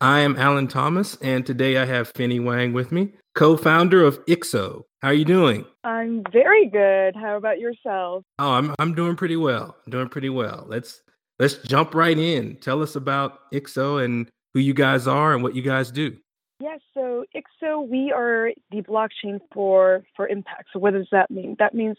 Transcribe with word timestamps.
I 0.00 0.20
am 0.20 0.36
Alan 0.36 0.68
Thomas, 0.68 1.16
and 1.16 1.44
today 1.44 1.76
I 1.76 1.84
have 1.84 2.12
Fennie 2.12 2.42
Wang 2.42 2.72
with 2.72 2.92
me, 2.92 3.14
co-founder 3.34 4.04
of 4.04 4.24
IXO. 4.26 4.84
How 5.02 5.08
are 5.08 5.14
you 5.14 5.24
doing? 5.24 5.64
I'm 5.82 6.22
very 6.32 6.68
good. 6.68 7.16
How 7.16 7.36
about 7.36 7.58
yourself? 7.58 8.22
Oh, 8.38 8.52
I'm 8.52 8.76
I'm 8.78 8.94
doing 8.94 9.16
pretty 9.16 9.34
well. 9.34 9.74
I'm 9.84 9.90
doing 9.90 10.08
pretty 10.08 10.28
well. 10.28 10.66
Let's 10.68 11.02
let's 11.40 11.56
jump 11.56 11.96
right 11.96 12.16
in. 12.16 12.58
Tell 12.58 12.80
us 12.80 12.94
about 12.94 13.50
IXO 13.52 14.04
and 14.04 14.30
who 14.54 14.60
you 14.60 14.72
guys 14.72 15.08
are 15.08 15.34
and 15.34 15.42
what 15.42 15.56
you 15.56 15.62
guys 15.62 15.90
do. 15.90 16.16
Yes, 16.60 16.78
so 16.94 17.24
IXO, 17.34 17.88
we 17.88 18.12
are 18.12 18.52
the 18.70 18.82
blockchain 18.82 19.40
for 19.52 20.04
for 20.14 20.28
impact. 20.28 20.68
So 20.72 20.78
what 20.78 20.92
does 20.92 21.08
that 21.10 21.28
mean? 21.28 21.56
That 21.58 21.74
means 21.74 21.96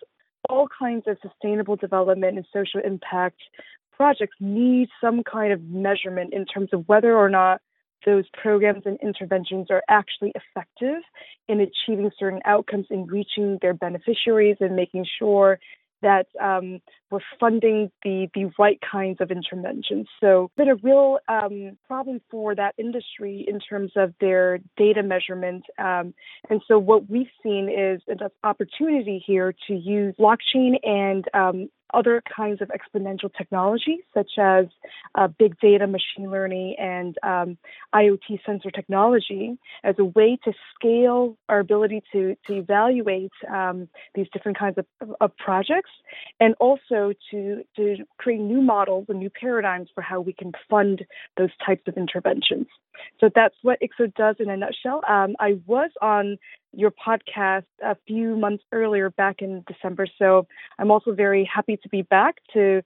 all 0.48 0.70
kinds 0.70 1.04
of 1.06 1.18
sustainable 1.22 1.76
development 1.76 2.38
and 2.38 2.46
social 2.54 2.80
impact 2.80 3.42
projects 3.92 4.38
need 4.40 4.88
some 5.02 5.22
kind 5.30 5.52
of 5.52 5.62
measurement 5.64 6.34
in 6.34 6.46
terms 6.46 6.70
of 6.72 6.88
whether 6.88 7.14
or 7.14 7.30
not 7.30 7.60
those 8.06 8.26
programs 8.42 8.84
and 8.86 8.98
interventions 9.02 9.68
are 9.70 9.84
actually 9.90 10.34
effective 10.36 11.02
in 11.48 11.60
achieving 11.60 12.12
certain 12.18 12.42
outcomes 12.46 12.88
in 12.90 13.06
reaching 13.06 13.58
their 13.62 13.74
beneficiaries 13.74 14.58
and 14.60 14.76
making 14.76 15.06
sure 15.18 15.60
that 16.02 16.28
um, 16.42 16.80
we're 17.12 17.20
funding 17.40 17.92
the, 18.04 18.28
the 18.34 18.52
right 18.58 18.80
kinds 18.90 19.18
of 19.20 19.32
interventions. 19.32 20.08
So 20.22 20.50
been 20.56 20.70
a 20.70 20.76
real 20.76 21.20
um, 21.28 21.78
problem 21.88 22.22
for 22.30 22.56
that 22.56 22.76
industry 22.78 23.46
in 23.48 23.60
terms 23.60 23.92
of 23.96 24.14
their 24.22 24.60
data 24.78 25.04
measurement. 25.04 25.66
Um, 25.78 26.14
and 26.50 26.62
so 26.68 26.80
what 26.80 27.10
we've 27.10 27.28
seen 27.44 27.70
is 27.70 28.02
an 28.08 28.20
opportunity 28.44 29.22
here 29.26 29.54
to 29.68 29.74
use 29.74 30.16
blockchain 30.18 30.76
and 30.84 31.26
um, 31.34 31.70
other 31.94 32.22
kinds 32.36 32.62
of 32.62 32.70
exponential 32.70 33.30
technology, 33.36 34.00
such 34.14 34.32
as 34.38 34.66
uh, 35.16 35.28
big 35.28 35.60
data, 35.60 35.88
machine 35.88 36.30
learning, 36.32 36.76
and 36.80 37.18
um, 37.24 37.58
IoT 37.94 38.40
sensor 38.46 38.72
technology, 38.72 39.58
as 39.84 39.96
a 40.00 40.06
way 40.06 40.38
to 40.44 40.54
scale 40.76 41.38
our 41.48 41.60
ability 41.60 42.04
to, 42.12 42.36
to 42.48 42.54
evaluate 42.54 43.32
um, 43.52 43.88
these 44.16 44.28
different 44.34 44.58
kinds 44.58 44.78
of, 44.78 44.86
of, 45.22 45.36
projects, 45.38 45.92
and 46.40 46.56
also 46.60 47.14
to, 47.32 47.64
to 47.76 47.98
create 48.18 48.40
new 48.40 48.62
models 48.62 49.06
and 49.10 49.20
new 49.20 49.30
paradigms 49.30 49.90
for 49.94 50.02
how 50.02 50.20
we 50.20 50.34
can 50.34 50.52
fund 50.70 51.06
those 51.38 51.52
types 51.66 51.84
of 51.88 51.98
interventions. 51.98 52.68
So 53.20 53.30
that's 53.34 53.56
what 53.62 53.80
IXO 53.82 54.14
does 54.16 54.36
in 54.40 54.50
a 54.50 54.58
nutshell. 54.58 55.02
Um, 55.08 55.36
I 55.40 55.60
was 55.66 55.92
on 56.02 56.38
your 56.74 56.92
podcast 56.92 57.66
a 57.84 57.96
few 58.08 58.36
months 58.36 58.64
earlier, 58.72 59.10
back 59.10 59.42
in 59.42 59.64
December. 59.68 60.08
So 60.18 60.48
I'm 60.78 60.92
also 60.92 61.14
very 61.14 61.50
happy 61.52 61.78
to 61.78 61.90
be 61.90 62.02
back 62.04 62.36
to 62.54 62.82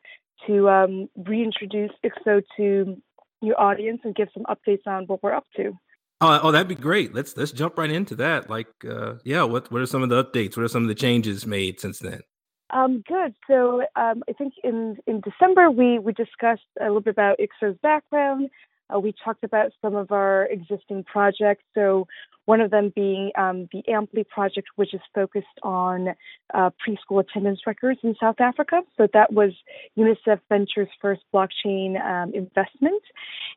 to 0.47 0.69
um, 0.69 1.09
reintroduce 1.15 1.91
IXO 2.03 2.41
to 2.57 3.01
your 3.41 3.59
audience 3.59 4.01
and 4.03 4.15
give 4.15 4.29
some 4.33 4.43
updates 4.43 4.85
on 4.85 5.05
what 5.05 5.23
we're 5.23 5.33
up 5.33 5.45
to. 5.55 5.77
Oh, 6.21 6.39
oh, 6.43 6.51
that'd 6.51 6.67
be 6.67 6.75
great. 6.75 7.13
Let's 7.13 7.35
let's 7.35 7.51
jump 7.51 7.77
right 7.77 7.91
into 7.91 8.15
that. 8.15 8.49
Like, 8.49 8.67
uh, 8.89 9.15
yeah, 9.25 9.43
what 9.43 9.71
what 9.71 9.81
are 9.81 9.85
some 9.85 10.03
of 10.03 10.09
the 10.09 10.23
updates? 10.23 10.55
What 10.55 10.63
are 10.63 10.69
some 10.69 10.83
of 10.83 10.87
the 10.87 10.95
changes 10.95 11.45
made 11.45 11.79
since 11.79 11.99
then? 11.99 12.21
Um, 12.69 13.03
good. 13.07 13.35
So 13.47 13.83
um, 13.95 14.23
I 14.29 14.33
think 14.33 14.53
in 14.63 14.97
in 15.05 15.21
December 15.21 15.69
we 15.69 15.99
we 15.99 16.13
discussed 16.13 16.61
a 16.79 16.85
little 16.85 17.01
bit 17.01 17.11
about 17.11 17.39
IXO's 17.39 17.77
background. 17.83 18.49
Uh, 18.93 18.99
we 18.99 19.13
talked 19.23 19.43
about 19.43 19.71
some 19.81 19.95
of 19.95 20.11
our 20.11 20.45
existing 20.45 21.03
projects. 21.03 21.63
So 21.73 22.07
one 22.45 22.61
of 22.61 22.71
them 22.71 22.91
being 22.93 23.31
um, 23.37 23.69
the 23.71 23.83
Amply 23.87 24.27
project, 24.27 24.67
which 24.75 24.93
is 24.93 25.01
focused 25.15 25.47
on 25.61 26.09
uh, 26.53 26.69
preschool 26.85 27.21
attendance 27.21 27.61
records 27.65 27.99
in 28.03 28.15
South 28.19 28.39
Africa. 28.39 28.81
So 28.97 29.07
that 29.13 29.31
was 29.31 29.51
UNICEF 29.97 30.39
Ventures' 30.49 30.89
first 31.01 31.21
blockchain 31.33 32.03
um, 32.03 32.33
investment. 32.33 33.01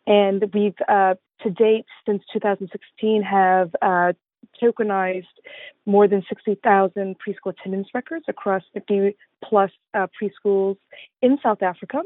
And 0.06 0.44
we've, 0.54 0.76
uh, 0.88 1.14
to 1.42 1.50
date, 1.50 1.86
since 2.06 2.22
2016, 2.32 3.22
have 3.22 3.74
uh, 3.82 4.12
tokenized 4.62 5.24
more 5.84 6.08
than 6.08 6.24
60,000 6.28 7.16
preschool 7.18 7.52
attendance 7.58 7.88
records 7.94 8.24
across 8.28 8.62
50 8.74 9.16
plus 9.44 9.70
uh, 9.94 10.06
preschools 10.20 10.76
in 11.22 11.38
South 11.42 11.62
Africa. 11.62 12.02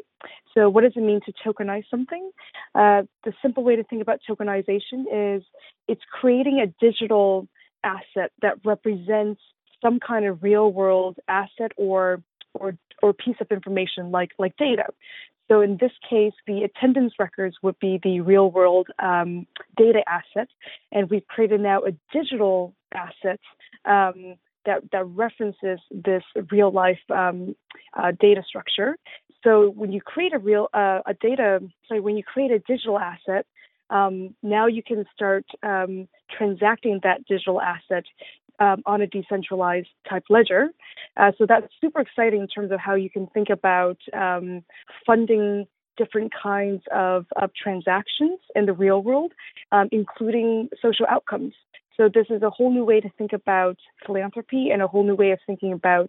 So, 0.55 0.69
what 0.69 0.83
does 0.83 0.93
it 0.97 1.03
mean 1.03 1.21
to 1.27 1.33
tokenize 1.45 1.85
something? 1.91 2.31
Uh, 2.75 3.03
the 3.25 3.33
simple 3.41 3.63
way 3.63 3.77
to 3.77 3.85
think 3.85 4.03
about 4.03 4.21
tokenization 4.29 5.05
is 5.39 5.43
it's 5.89 6.03
creating 6.11 6.61
a 6.61 6.67
digital 6.85 7.49
asset 7.85 8.33
that 8.43 8.59
represents 8.65 9.41
some 9.83 9.99
kind 9.99 10.27
of 10.27 10.43
real 10.43 10.71
world 10.71 11.17
asset 11.29 11.73
or 11.77 12.23
or 12.55 12.77
or 13.03 13.12
piece 13.12 13.37
of 13.41 13.49
information 13.50 14.11
like 14.11 14.33
like 14.38 14.56
data. 14.56 14.87
So 15.49 15.61
in 15.62 15.78
this 15.81 15.91
case, 16.09 16.33
the 16.47 16.62
attendance 16.62 17.15
records 17.19 17.56
would 17.62 17.78
be 17.81 17.99
the 18.00 18.21
real 18.21 18.53
world 18.53 18.87
um, 19.00 19.49
data 19.77 20.03
asset, 20.09 20.49
and 20.93 21.10
we've 21.10 21.27
created 21.27 21.60
now 21.60 21.83
a 21.83 21.91
digital 22.12 22.72
asset 22.94 23.41
um, 23.84 24.37
that 24.65 24.83
that 24.93 25.06
references 25.06 25.81
this 25.91 26.22
real 26.53 26.71
life 26.71 27.00
um, 27.10 27.56
uh, 27.94 28.12
data 28.21 28.43
structure. 28.47 28.97
So 29.43 29.71
when 29.71 29.91
you 29.91 30.00
create 30.00 30.34
a 30.34 30.39
real 30.39 30.69
uh, 30.72 31.00
a 31.06 31.15
data, 31.15 31.60
sorry, 31.89 32.00
when 32.00 32.16
you 32.16 32.22
create 32.22 32.53
a 32.53 32.60
digital 32.60 32.99
asset, 32.99 33.47
um, 33.91 34.34
now 34.43 34.66
you 34.66 34.83
can 34.83 35.05
start 35.12 35.44
um, 35.62 36.06
transacting 36.37 37.00
that 37.03 37.25
digital 37.27 37.60
asset 37.60 38.05
um, 38.60 38.82
on 38.87 39.00
a 39.00 39.06
decentralized 39.06 39.88
type 40.09 40.25
ledger. 40.28 40.69
Uh, 41.16 41.32
so 41.38 41.47
that's 41.47 41.66
super 41.81 42.00
exciting 42.00 42.43
in 42.43 42.48
terms 42.48 42.71
of 42.71 42.78
how 42.78 42.94
you 42.94 43.10
can 43.10 43.26
think 43.28 43.48
about 43.50 43.98
um, 44.12 44.62
funding 45.06 45.66
different 45.97 46.32
kinds 46.41 46.82
of, 46.94 47.26
of, 47.37 47.50
transactions 47.53 48.38
in 48.54 48.65
the 48.65 48.72
real 48.72 49.03
world, 49.03 49.32
um, 49.72 49.88
including 49.93 50.69
social 50.81 51.04
outcomes. 51.09 51.53
So 52.00 52.09
this 52.09 52.28
is 52.31 52.41
a 52.41 52.49
whole 52.49 52.72
new 52.72 52.83
way 52.83 53.00
to 53.00 53.11
think 53.19 53.34
about 53.34 53.77
philanthropy 54.06 54.71
and 54.71 54.81
a 54.81 54.87
whole 54.87 55.05
new 55.05 55.15
way 55.15 55.33
of 55.33 55.38
thinking 55.47 55.71
about 55.71 56.09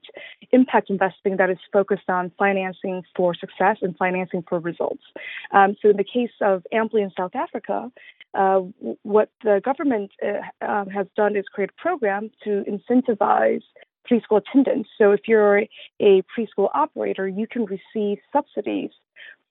impact 0.53 0.89
investing 0.89 1.35
that 1.35 1.49
is 1.49 1.57
focused 1.73 2.09
on 2.09 2.31
financing 2.39 3.03
for 3.13 3.35
success 3.35 3.75
and 3.81 3.97
financing 3.97 4.41
for 4.47 4.59
results. 4.59 5.03
Um, 5.51 5.75
so 5.81 5.89
in 5.89 5.97
the 5.97 6.05
case 6.05 6.31
of 6.39 6.65
Amply 6.71 7.01
in 7.01 7.11
South 7.17 7.35
Africa, 7.35 7.91
uh, 8.33 8.61
what 9.03 9.31
the 9.43 9.59
government 9.65 10.11
uh, 10.25 10.65
um, 10.65 10.87
has 10.87 11.07
done 11.17 11.35
is 11.35 11.43
create 11.51 11.71
a 11.77 11.81
program 11.81 12.31
to 12.45 12.63
incentivize 12.63 13.63
preschool 14.09 14.41
attendance. 14.41 14.87
So 14.97 15.11
if 15.11 15.27
you're 15.27 15.63
a 15.99 16.23
preschool 16.33 16.69
operator, 16.73 17.27
you 17.27 17.47
can 17.47 17.65
receive 17.65 18.19
subsidies 18.31 18.91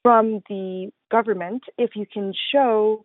from 0.02 0.42
the 0.48 0.90
government 1.10 1.64
if 1.76 1.96
you 1.96 2.06
can 2.10 2.32
show 2.50 3.04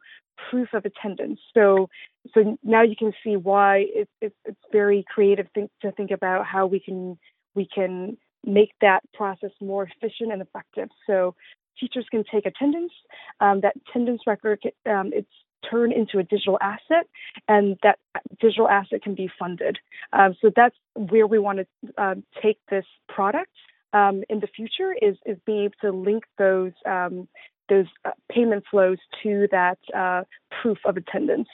proof 0.50 0.74
of 0.74 0.86
attendance. 0.86 1.40
So, 1.54 1.90
so 2.34 2.58
now 2.64 2.84
you 2.84 2.96
can 2.98 3.14
see 3.24 3.36
why 3.36 3.86
it, 3.88 4.10
it, 4.22 4.34
it's 4.46 4.60
very 4.72 5.06
creative 5.08 5.48
think, 5.54 5.72
to 5.82 5.92
think 5.92 6.12
about 6.12 6.46
how 6.46 6.66
we 6.66 6.80
can 6.80 7.18
we 7.54 7.68
can 7.74 8.18
make 8.44 8.72
that 8.82 9.02
process 9.14 9.52
more 9.62 9.84
efficient 9.84 10.32
and 10.32 10.42
effective. 10.42 10.90
So, 11.08 11.36
teachers 11.80 12.06
can 12.12 12.24
take 12.32 12.46
attendance. 12.46 12.92
Um, 13.40 13.62
that 13.62 13.76
attendance 13.88 14.22
record 14.28 14.60
um, 14.86 15.12
it's 15.14 15.30
turned 15.70 15.94
into 15.94 16.20
a 16.20 16.24
digital 16.24 16.58
asset, 16.62 17.08
and 17.48 17.78
that 17.84 17.98
digital 18.40 18.68
asset 18.68 19.02
can 19.02 19.16
be 19.16 19.30
funded. 19.40 19.80
Um, 20.14 20.36
so 20.42 20.52
that's 20.56 20.76
where 20.96 21.28
we 21.28 21.40
want 21.40 21.60
to 21.60 21.66
uh, 21.98 22.16
take 22.42 22.60
this 22.70 22.86
product. 23.08 23.52
Um, 23.94 24.24
in 24.30 24.42
the 24.42 24.48
future 24.48 24.94
is 25.02 25.16
is 25.26 25.38
being 25.46 25.66
able 25.66 25.76
to 25.82 25.92
link 25.92 26.24
those 26.38 26.74
um, 26.86 27.28
those 27.70 27.86
uh, 28.04 28.12
payment 28.32 28.64
flows 28.70 28.98
to 29.24 29.48
that 29.52 29.80
uh, 29.96 30.24
proof 30.62 30.78
of 30.86 30.98
attendance. 30.98 31.48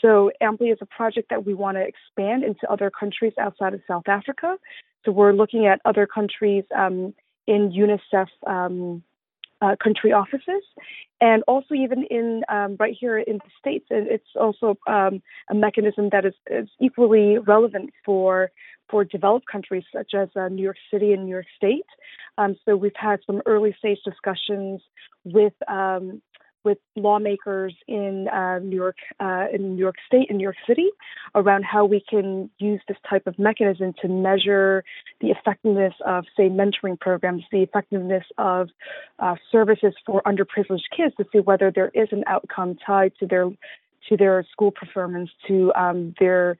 So 0.00 0.30
Amply 0.40 0.68
is 0.68 0.78
a 0.80 0.86
project 0.86 1.30
that 1.30 1.44
we 1.44 1.54
want 1.54 1.76
to 1.76 1.82
expand 1.82 2.44
into 2.44 2.70
other 2.70 2.90
countries 2.90 3.32
outside 3.38 3.74
of 3.74 3.80
South 3.86 4.08
Africa. 4.08 4.56
So 5.04 5.12
we're 5.12 5.32
looking 5.32 5.66
at 5.66 5.80
other 5.84 6.06
countries 6.06 6.64
um, 6.76 7.14
in 7.46 7.72
UNICEF 7.72 8.28
um, 8.46 9.02
uh, 9.60 9.74
country 9.82 10.12
offices, 10.12 10.62
and 11.20 11.42
also 11.48 11.74
even 11.74 12.04
in 12.04 12.42
um, 12.48 12.76
right 12.78 12.96
here 12.98 13.18
in 13.18 13.38
the 13.38 13.50
states. 13.58 13.86
It's 13.90 14.28
also 14.38 14.78
um, 14.86 15.20
a 15.50 15.54
mechanism 15.54 16.10
that 16.12 16.24
is, 16.24 16.34
is, 16.48 16.68
equally 16.80 17.38
relevant 17.38 17.90
for 18.04 18.50
for 18.88 19.04
developed 19.04 19.46
countries 19.50 19.84
such 19.92 20.14
as 20.14 20.28
uh, 20.34 20.48
New 20.48 20.62
York 20.62 20.76
City 20.90 21.12
and 21.12 21.24
New 21.24 21.32
York 21.32 21.46
State. 21.56 21.84
Um, 22.38 22.56
so 22.64 22.76
we've 22.76 22.92
had 22.96 23.20
some 23.26 23.42
early 23.44 23.74
stage 23.78 23.98
discussions 24.04 24.80
with 25.24 25.52
um, 25.68 26.22
with 26.64 26.78
lawmakers 26.96 27.74
in 27.86 28.28
uh, 28.28 28.58
New 28.58 28.76
York, 28.76 28.96
uh, 29.20 29.46
in 29.52 29.76
New 29.76 29.80
York 29.80 29.96
State, 30.06 30.26
in 30.30 30.36
New 30.38 30.42
York 30.42 30.56
City, 30.66 30.88
around 31.34 31.64
how 31.64 31.84
we 31.84 32.02
can 32.08 32.50
use 32.58 32.80
this 32.88 32.96
type 33.08 33.26
of 33.26 33.38
mechanism 33.38 33.94
to 34.02 34.08
measure 34.08 34.84
the 35.20 35.28
effectiveness 35.28 35.94
of, 36.06 36.24
say, 36.36 36.48
mentoring 36.48 36.98
programs, 36.98 37.44
the 37.52 37.62
effectiveness 37.62 38.24
of 38.38 38.68
uh, 39.18 39.36
services 39.50 39.94
for 40.04 40.22
underprivileged 40.22 40.88
kids, 40.96 41.14
to 41.16 41.24
see 41.32 41.38
whether 41.38 41.70
there 41.70 41.90
is 41.94 42.08
an 42.12 42.24
outcome 42.26 42.76
tied 42.84 43.12
to 43.20 43.26
their 43.26 43.50
to 44.08 44.16
their 44.16 44.46
school 44.50 44.70
performance, 44.70 45.30
to 45.46 45.72
um, 45.74 46.14
their 46.18 46.56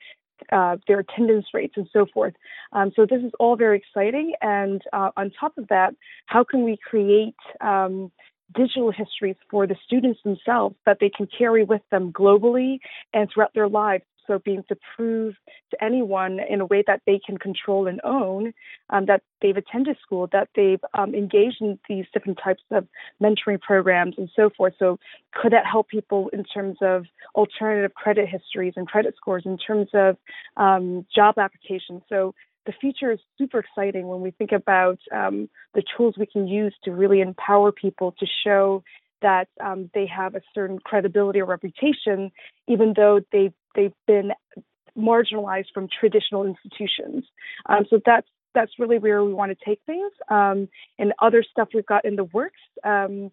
uh, 0.53 0.77
their 0.87 1.01
attendance 1.01 1.47
rates 1.53 1.75
and 1.77 1.89
so 1.93 2.07
forth. 2.13 2.35
Um, 2.73 2.93
so 2.95 3.07
this 3.07 3.23
is 3.23 3.33
all 3.41 3.57
very 3.57 3.77
exciting. 3.79 4.35
And 4.41 4.83
uh, 4.93 5.11
on 5.17 5.33
top 5.39 5.59
of 5.59 5.69
that, 5.69 5.95
how 6.27 6.45
can 6.45 6.63
we 6.65 6.77
create 6.77 7.35
um, 7.61 8.13
digital 8.55 8.91
histories 8.91 9.37
for 9.51 9.67
the 9.67 9.77
students 9.85 10.21
themselves 10.25 10.77
that 10.87 10.99
they 11.01 11.11
can 11.11 11.27
carry 11.27 11.65
with 11.65 11.83
them 11.91 12.13
globally 12.13 12.79
and 13.13 13.29
throughout 13.33 13.53
their 13.55 13.69
lives 13.69 14.05
so 14.29 14.39
being 14.39 14.63
to 14.69 14.77
prove 14.95 15.35
to 15.71 15.85
anyone 15.85 16.39
in 16.39 16.61
a 16.61 16.67
way 16.67 16.85
that 16.87 17.01
they 17.07 17.19
can 17.25 17.39
control 17.39 17.89
and 17.89 18.01
own 18.05 18.53
um, 18.91 19.07
that 19.07 19.23
they've 19.43 19.57
attended 19.57 19.97
school, 20.03 20.29
that 20.33 20.49
they've 20.55 20.81
um, 20.95 21.15
engaged 21.15 21.57
in 21.61 21.79
these 21.89 22.05
different 22.13 22.39
types 22.43 22.63
of 22.71 22.87
mentoring 23.21 23.61
programs 23.61 24.15
and 24.19 24.31
so 24.37 24.51
forth. 24.57 24.75
So 24.79 24.99
could 25.33 25.53
that 25.53 25.67
help 25.67 25.89
people 25.89 26.29
in 26.33 26.45
terms 26.45 26.77
of 26.81 27.07
alternative 27.35 27.95
credit 27.95 28.29
histories 28.29 28.75
and 28.77 28.87
credit 28.87 29.15
scores, 29.17 29.45
in 29.47 29.59
terms 29.59 29.89
of 29.95 30.17
um, 30.57 31.07
job 31.15 31.39
applications? 31.39 32.03
So 32.09 32.35
the 32.69 32.75
future 32.79 33.11
is 33.11 33.19
super 33.39 33.61
exciting 33.61 34.09
when 34.09 34.21
we 34.21 34.31
think 34.31 34.53
about 34.53 34.99
um, 35.11 35.49
the 35.73 35.83
tools 35.97 36.17
we 36.19 36.27
can 36.27 36.47
use 36.47 36.75
to 36.85 36.91
really 36.93 37.23
empower 37.23 37.73
people 37.73 38.15
to 38.21 38.27
show 38.45 38.85
that 39.23 39.49
um, 39.65 39.91
they 39.95 40.07
have 40.07 40.35
a 40.35 40.43
certain 40.55 40.79
credibility 40.79 41.41
or 41.41 41.47
reputation, 41.47 42.31
even 42.69 42.93
though 42.95 43.21
they've 43.33 43.55
they've 43.75 43.95
been 44.07 44.33
marginalized 44.99 45.73
from 45.73 45.89
traditional 45.89 46.45
institutions. 46.45 47.25
Um, 47.71 47.87
so 47.89 48.01
that's 48.05 48.29
that's 48.55 48.73
really 48.79 48.99
where 48.99 49.25
we 49.25 49.33
want 49.33 49.51
to 49.51 49.65
take 49.65 49.81
things. 49.87 50.13
Um, 50.31 50.69
and 50.99 51.15
other 51.21 51.43
stuff 51.43 51.69
we've 51.73 51.87
got 51.87 52.05
in 52.05 52.17
the 52.17 52.25
works 52.25 52.61
um, 52.85 53.33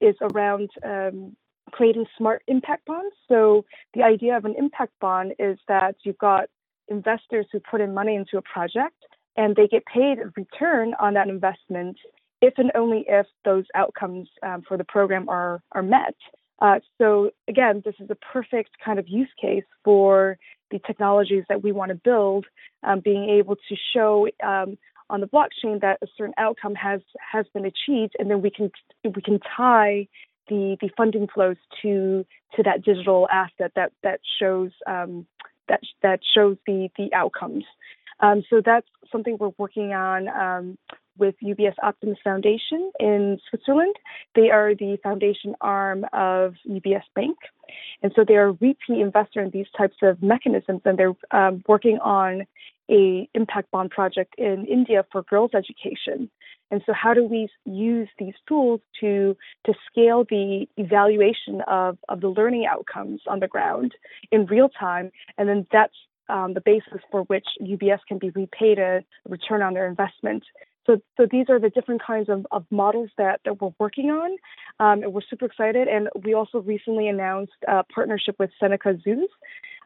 is 0.00 0.14
around 0.20 0.70
um, 0.84 1.36
creating 1.72 2.06
smart 2.16 2.44
impact 2.46 2.86
bonds. 2.86 3.16
So 3.26 3.64
the 3.94 4.04
idea 4.04 4.36
of 4.36 4.44
an 4.44 4.54
impact 4.56 4.92
bond 5.00 5.34
is 5.40 5.58
that 5.66 5.96
you've 6.04 6.18
got 6.18 6.48
investors 6.88 7.46
who 7.52 7.60
put 7.60 7.80
in 7.80 7.94
money 7.94 8.14
into 8.14 8.36
a 8.38 8.42
project 8.42 8.96
and 9.36 9.54
they 9.56 9.68
get 9.68 9.84
paid 9.86 10.18
a 10.18 10.32
return 10.36 10.94
on 10.98 11.14
that 11.14 11.28
investment 11.28 11.96
if 12.40 12.54
and 12.58 12.70
only 12.74 13.04
if 13.08 13.26
those 13.44 13.64
outcomes 13.74 14.28
um, 14.42 14.62
for 14.66 14.76
the 14.76 14.84
program 14.84 15.28
are 15.28 15.62
are 15.72 15.82
met. 15.82 16.14
Uh, 16.60 16.80
so 16.98 17.30
again, 17.48 17.82
this 17.84 17.94
is 18.00 18.08
a 18.10 18.14
perfect 18.14 18.70
kind 18.84 18.98
of 18.98 19.08
use 19.08 19.28
case 19.40 19.64
for 19.84 20.38
the 20.70 20.78
technologies 20.86 21.44
that 21.48 21.62
we 21.62 21.70
want 21.70 21.90
to 21.90 21.94
build, 21.94 22.46
um, 22.82 23.00
being 23.00 23.28
able 23.28 23.56
to 23.56 23.76
show 23.94 24.26
um, 24.42 24.76
on 25.08 25.20
the 25.20 25.26
blockchain 25.26 25.80
that 25.80 25.98
a 26.02 26.06
certain 26.16 26.34
outcome 26.38 26.74
has 26.74 27.00
has 27.32 27.46
been 27.54 27.64
achieved, 27.64 28.14
and 28.18 28.30
then 28.30 28.42
we 28.42 28.50
can 28.50 28.70
we 29.04 29.22
can 29.22 29.38
tie 29.56 30.08
the 30.48 30.76
the 30.80 30.90
funding 30.96 31.28
flows 31.32 31.56
to 31.82 32.24
to 32.54 32.62
that 32.62 32.82
digital 32.84 33.28
asset 33.30 33.72
that 33.76 33.92
that 34.02 34.20
shows 34.38 34.70
um, 34.86 35.26
that 35.68 35.80
that 36.02 36.20
shows 36.34 36.56
the 36.66 36.88
the 36.96 37.12
outcomes. 37.14 37.64
Um, 38.20 38.42
so 38.48 38.62
that's 38.64 38.86
something 39.12 39.36
we're 39.38 39.52
working 39.58 39.92
on 39.92 40.28
um, 40.28 40.78
with 41.18 41.34
UBS 41.42 41.74
Optimus 41.82 42.18
Foundation 42.22 42.90
in 42.98 43.38
Switzerland. 43.48 43.94
They 44.34 44.50
are 44.50 44.74
the 44.74 44.98
foundation 45.02 45.54
arm 45.60 46.04
of 46.12 46.54
UBS 46.68 47.02
Bank. 47.14 47.36
And 48.02 48.12
so 48.14 48.24
they're 48.26 48.48
a 48.48 48.52
repeat 48.52 49.00
investor 49.00 49.42
in 49.42 49.50
these 49.50 49.66
types 49.76 49.96
of 50.02 50.22
mechanisms, 50.22 50.82
and 50.84 50.98
they're 50.98 51.14
um, 51.30 51.62
working 51.66 51.98
on 51.98 52.46
a 52.90 53.28
impact 53.34 53.70
bond 53.70 53.90
project 53.90 54.34
in 54.38 54.66
India 54.66 55.04
for 55.10 55.22
girls' 55.22 55.50
education. 55.54 56.30
And 56.70 56.82
so, 56.84 56.92
how 56.92 57.14
do 57.14 57.24
we 57.24 57.48
use 57.64 58.08
these 58.18 58.34
tools 58.48 58.80
to 59.00 59.36
to 59.66 59.74
scale 59.90 60.24
the 60.28 60.66
evaluation 60.76 61.60
of 61.66 61.98
of 62.08 62.20
the 62.20 62.28
learning 62.28 62.66
outcomes 62.66 63.20
on 63.26 63.40
the 63.40 63.48
ground 63.48 63.94
in 64.32 64.46
real 64.46 64.68
time? 64.68 65.10
And 65.38 65.48
then 65.48 65.66
that's 65.72 65.94
um, 66.28 66.54
the 66.54 66.60
basis 66.60 67.00
for 67.10 67.22
which 67.22 67.46
UBS 67.60 68.00
can 68.08 68.18
be 68.18 68.30
repaid 68.30 68.78
a 68.78 69.04
return 69.28 69.62
on 69.62 69.74
their 69.74 69.86
investment. 69.86 70.44
So, 70.86 71.00
so 71.16 71.26
these 71.30 71.46
are 71.48 71.58
the 71.58 71.70
different 71.70 72.02
kinds 72.02 72.28
of, 72.28 72.46
of 72.52 72.64
models 72.70 73.10
that, 73.18 73.40
that 73.44 73.60
we're 73.60 73.74
working 73.78 74.10
on. 74.10 74.30
Um, 74.78 75.02
and 75.02 75.12
we're 75.12 75.20
super 75.28 75.46
excited. 75.46 75.88
And 75.88 76.08
we 76.24 76.34
also 76.34 76.58
recently 76.60 77.08
announced 77.08 77.52
a 77.66 77.82
partnership 77.84 78.36
with 78.38 78.50
Seneca 78.60 78.96
Zoos. 79.02 79.28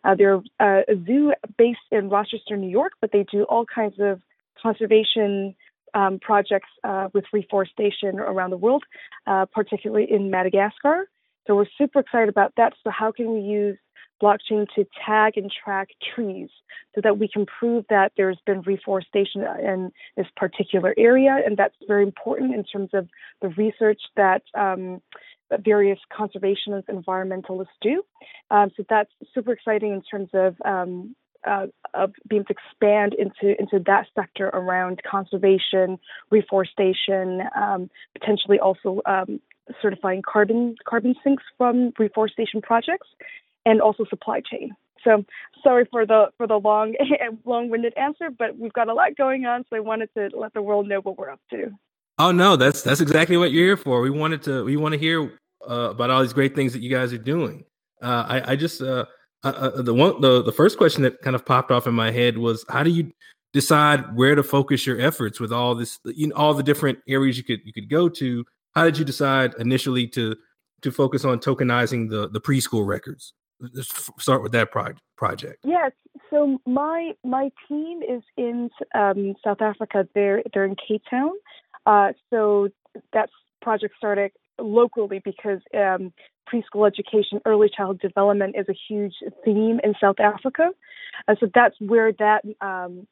Uh, 0.04 0.14
they're 0.14 0.36
uh, 0.60 0.82
a 0.88 0.96
zoo 1.06 1.32
based 1.56 1.78
in 1.90 2.10
Rochester, 2.10 2.56
New 2.56 2.70
York, 2.70 2.92
but 3.00 3.12
they 3.12 3.24
do 3.30 3.44
all 3.44 3.64
kinds 3.64 3.94
of 3.98 4.20
conservation 4.62 5.54
um, 5.94 6.19
projects 6.20 6.69
uh, 6.84 7.08
with 7.12 7.25
reforestation 7.32 8.19
around 8.19 8.50
the 8.50 8.56
world, 8.56 8.84
uh, 9.26 9.46
particularly 9.46 10.10
in 10.10 10.31
Madagascar. 10.31 11.08
So 11.46 11.56
we're 11.56 11.66
super 11.78 12.00
excited 12.00 12.28
about 12.28 12.52
that. 12.56 12.75
So 12.84 12.90
how 12.90 13.12
can 13.12 13.32
we 13.32 13.40
use 13.40 13.78
blockchain 14.22 14.66
to 14.75 14.87
tag 15.04 15.37
and 15.37 15.50
track 15.50 15.88
trees 16.14 16.48
so 16.94 17.00
that 17.02 17.19
we 17.19 17.28
can 17.28 17.46
prove 17.46 17.84
that 17.88 18.12
there's 18.16 18.38
been 18.46 18.60
reforestation 18.62 19.42
in 19.42 19.90
this 20.16 20.26
particular 20.37 20.94
area. 20.98 21.38
And 21.44 21.56
that's 21.56 21.75
very 21.87 22.02
important 22.02 22.54
in 22.54 22.64
terms 22.64 22.90
of 22.92 23.08
the 23.40 23.48
research 23.50 24.00
that, 24.16 24.42
um, 24.54 25.00
that 25.48 25.64
various 25.64 25.98
conservationists 26.12 26.87
environmentalists 26.88 27.69
do. 27.81 28.02
Um, 28.50 28.70
so 28.76 28.84
that's 28.88 29.10
super 29.34 29.52
exciting 29.52 29.92
in 29.92 30.02
terms 30.02 30.28
of 30.34 30.56
um, 30.64 31.14
uh, 31.46 31.66
of 31.94 32.12
being 32.28 32.44
to 32.44 32.54
expand 32.54 33.14
into 33.14 33.58
into 33.58 33.82
that 33.87 34.06
sector 34.14 34.48
around 34.48 35.00
conservation, 35.08 35.98
reforestation, 36.31 37.42
um, 37.56 37.90
potentially 38.19 38.58
also 38.58 39.00
um, 39.06 39.40
certifying 39.81 40.22
carbon 40.22 40.76
carbon 40.87 41.14
sinks 41.25 41.42
from 41.56 41.92
reforestation 41.98 42.60
projects, 42.60 43.08
and 43.64 43.81
also 43.81 44.04
supply 44.08 44.40
chain. 44.40 44.70
So 45.04 45.25
sorry 45.62 45.87
for 45.90 46.06
the 46.06 46.26
for 46.37 46.46
the 46.46 46.56
long 46.56 46.94
long-winded 47.44 47.94
answer, 47.96 48.31
but 48.31 48.58
we've 48.58 48.72
got 48.72 48.88
a 48.88 48.94
lot 48.94 49.16
going 49.16 49.46
on, 49.46 49.64
so 49.70 49.76
I 49.76 49.81
wanted 49.81 50.10
to 50.14 50.31
let 50.37 50.52
the 50.52 50.62
world 50.62 50.88
know 50.88 51.00
what 51.00 51.19
we're 51.19 51.31
up 51.31 51.40
to. 51.50 51.70
Oh 52.19 52.32
no, 52.32 52.56
that's 52.56 52.82
that's 52.82 53.00
exactly 53.00 53.37
what 53.37 53.52
you're 53.52 53.64
here 53.64 53.76
for. 53.76 54.00
We 54.02 54.10
wanted 54.10 54.42
to 54.42 54.64
we 54.64 54.76
want 54.76 54.92
to 54.92 54.98
hear 54.98 55.32
uh, 55.69 55.90
about 55.90 56.10
all 56.10 56.22
these 56.22 56.32
great 56.32 56.54
things 56.54 56.72
that 56.75 56.82
you 56.82 56.90
guys 56.90 57.12
are 57.12 57.19
doing. 57.19 57.64
Uh, 58.02 58.25
I, 58.28 58.52
I 58.52 58.56
just 58.56 58.81
uh, 59.42 59.82
the 59.82 59.94
one 59.94 60.20
the 60.20 60.42
the 60.42 60.52
first 60.52 60.76
question 60.78 61.02
that 61.02 61.20
kind 61.23 61.35
of 61.35 61.44
popped 61.44 61.70
off 61.70 61.87
in 61.87 61.94
my 61.94 62.11
head 62.11 62.38
was 62.38 62.64
how 62.68 62.82
do 62.82 62.90
you 62.90 63.12
decide 63.52 64.16
where 64.16 64.35
to 64.35 64.42
focus 64.42 64.87
your 64.87 65.00
efforts 65.00 65.40
with 65.40 65.52
all 65.52 65.75
this 65.75 65.99
you 66.04 66.28
know 66.28 66.35
all 66.37 66.54
the 66.54 66.62
different 66.62 66.99
areas 67.09 67.37
you 67.37 67.44
could 67.44 67.61
you 67.64 67.73
could 67.73 67.88
go 67.88 68.09
to 68.09 68.44
how 68.75 68.85
did 68.85 68.99
you 68.99 69.04
decide 69.04 69.54
initially 69.59 70.06
to 70.06 70.37
to 70.82 70.90
focus 70.90 71.25
on 71.25 71.38
tokenizing 71.38 72.11
the 72.11 72.28
the 72.28 72.40
preschool 72.40 72.87
records 72.87 73.32
let's 73.61 74.11
start 74.18 74.42
with 74.42 74.52
that 74.52 74.70
pro- 74.70 74.94
project. 75.16 75.59
Yes. 75.64 75.92
So 76.30 76.59
my 76.66 77.12
my 77.25 77.50
team 77.68 78.00
is 78.02 78.23
in 78.37 78.70
um, 78.94 79.35
South 79.44 79.61
Africa. 79.61 80.09
They're 80.14 80.42
they're 80.52 80.64
in 80.64 80.76
Cape 80.76 81.02
Town. 81.09 81.32
Uh, 81.87 82.12
so 82.30 82.68
that 83.12 83.28
project 83.62 83.94
started 83.97 84.32
locally 84.61 85.21
because 85.25 85.61
um, 85.75 86.12
preschool 86.52 86.87
education, 86.87 87.40
early 87.45 87.69
child 87.75 88.00
development 88.00 88.57
is 88.59 88.67
a 88.69 88.76
huge 88.88 89.14
theme 89.45 89.81
in 89.83 89.95
South 90.00 90.21
Africa, 90.21 90.71
and 91.29 91.37
so 91.40 91.49
that's 91.55 91.76
where 91.81 92.12
that 92.12 92.45
um, 92.61 93.07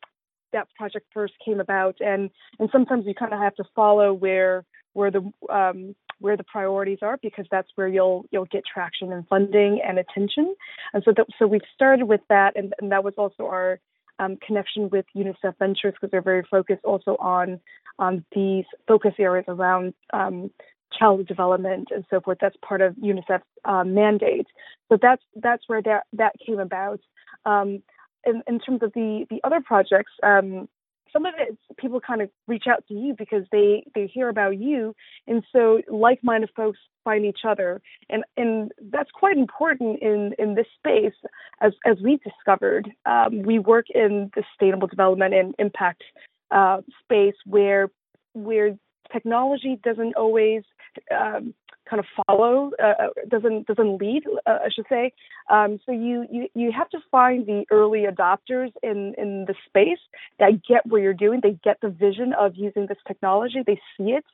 that 0.53 0.69
project 0.77 1.07
first 1.13 1.35
came 1.45 1.61
about. 1.61 1.97
And 2.01 2.31
and 2.59 2.69
sometimes 2.73 3.07
you 3.07 3.15
kind 3.15 3.33
of 3.33 3.41
have 3.41 3.55
to 3.57 3.65
follow 3.75 4.13
where 4.13 4.65
where 4.93 5.11
the 5.11 5.31
um, 5.51 5.95
where 6.21 6.37
the 6.37 6.45
priorities 6.45 6.99
are 7.03 7.19
because 7.23 7.47
that's 7.51 7.69
where 7.77 7.89
you'll 7.89 8.25
you'll 8.31 8.47
get 8.47 8.65
traction 8.67 9.13
and 9.13 9.27
funding 9.29 9.81
and 9.87 9.99
attention. 9.99 10.55
And 10.93 11.03
so 11.05 11.13
that, 11.17 11.27
so 11.39 11.47
we've 11.47 11.61
started 11.75 12.05
with 12.05 12.23
that, 12.29 12.57
and, 12.57 12.75
and 12.81 12.93
that 12.93 13.05
was 13.05 13.15
also 13.17 13.45
our 13.45 13.81
um, 14.19 14.37
connection 14.45 14.91
with 14.91 15.05
UNICEF 15.17 15.55
Ventures 15.59 15.95
because 15.95 16.11
they're 16.11 16.23
very 16.23 16.45
focused 16.51 16.85
also 16.85 17.17
on 17.21 17.61
on 17.99 18.25
these 18.35 18.65
focus 18.87 19.15
areas 19.19 19.45
around 19.49 19.95
um, 20.13 20.51
child 20.97 21.27
development 21.27 21.89
and 21.91 22.05
so 22.11 22.21
forth. 22.21 22.39
That's 22.41 22.57
part 22.67 22.81
of 22.81 22.95
UNICEF's 22.95 23.45
um, 23.65 23.95
mandate. 23.95 24.47
So 24.89 24.99
that's 25.01 25.23
that's 25.37 25.65
where 25.67 25.83
that 25.83 26.05
that 26.15 26.35
came 26.45 26.59
about. 26.59 27.01
Um, 27.45 27.83
in, 28.27 28.43
in 28.47 28.59
terms 28.59 28.83
of 28.83 28.93
the 28.95 29.27
the 29.31 29.41
other 29.45 29.61
projects, 29.61 30.13
um, 30.23 30.69
some 31.13 31.27
of 31.27 31.35
it 31.39 31.57
people 31.77 32.01
kind 32.01 32.23
of 32.23 32.31
reach 32.47 32.65
out 32.69 32.85
to 32.89 32.95
you 32.95 33.15
because 33.17 33.45
they 33.53 33.85
they 33.95 34.07
hear 34.07 34.29
about 34.29 34.59
you 34.59 34.95
and 35.27 35.43
so 35.53 35.81
like-minded 35.89 36.51
folks 36.55 36.79
find 37.05 37.25
each 37.25 37.41
other 37.47 37.81
and 38.11 38.25
and 38.37 38.73
that's 38.91 39.11
quite 39.11 39.37
important 39.37 40.01
in 40.03 40.35
in 40.39 40.55
this 40.55 40.67
space 40.77 41.15
as 41.61 41.73
as 41.87 41.97
we've 42.03 42.23
discovered 42.23 42.91
um, 43.07 43.43
we 43.43 43.59
work 43.59 43.87
in 43.95 44.31
the 44.35 44.43
sustainable 44.51 44.89
development 44.89 45.35
and 45.35 45.55
impact 45.59 46.03
uh, 46.51 46.81
space 47.05 47.37
where 47.47 47.91
where 48.35 48.77
technology 49.13 49.79
doesn't 49.83 50.15
always 50.17 50.63
um, 51.11 51.55
kind 51.89 52.01
of 52.01 52.07
follow, 52.27 52.71
uh, 52.83 52.87
uh, 52.87 53.09
doesn't 53.29 53.67
doesn't 53.67 53.99
lead, 53.99 54.25
uh, 54.47 54.59
I 54.65 54.69
should 54.71 54.87
say. 54.89 55.13
Um, 55.51 55.79
so 55.87 55.93
you, 55.93 56.27
you 56.31 56.49
you 56.55 56.73
have 56.73 56.89
to 56.91 56.99
find 57.11 57.47
the 57.47 57.65
early 57.71 58.05
adopters 58.05 58.71
in 58.83 59.15
in 59.17 59.47
the 59.47 59.55
space 59.67 59.99
that 60.39 60.63
get 60.69 60.87
what 60.87 61.03
you're 61.03 61.15
doing. 61.15 61.41
They 61.43 61.59
get 61.65 61.79
the 61.81 61.89
vision 61.89 62.33
of 62.39 62.53
using 62.57 62.87
this 62.87 62.99
technology. 63.07 63.63
They 63.67 63.81
see 63.97 64.11
it. 64.11 64.25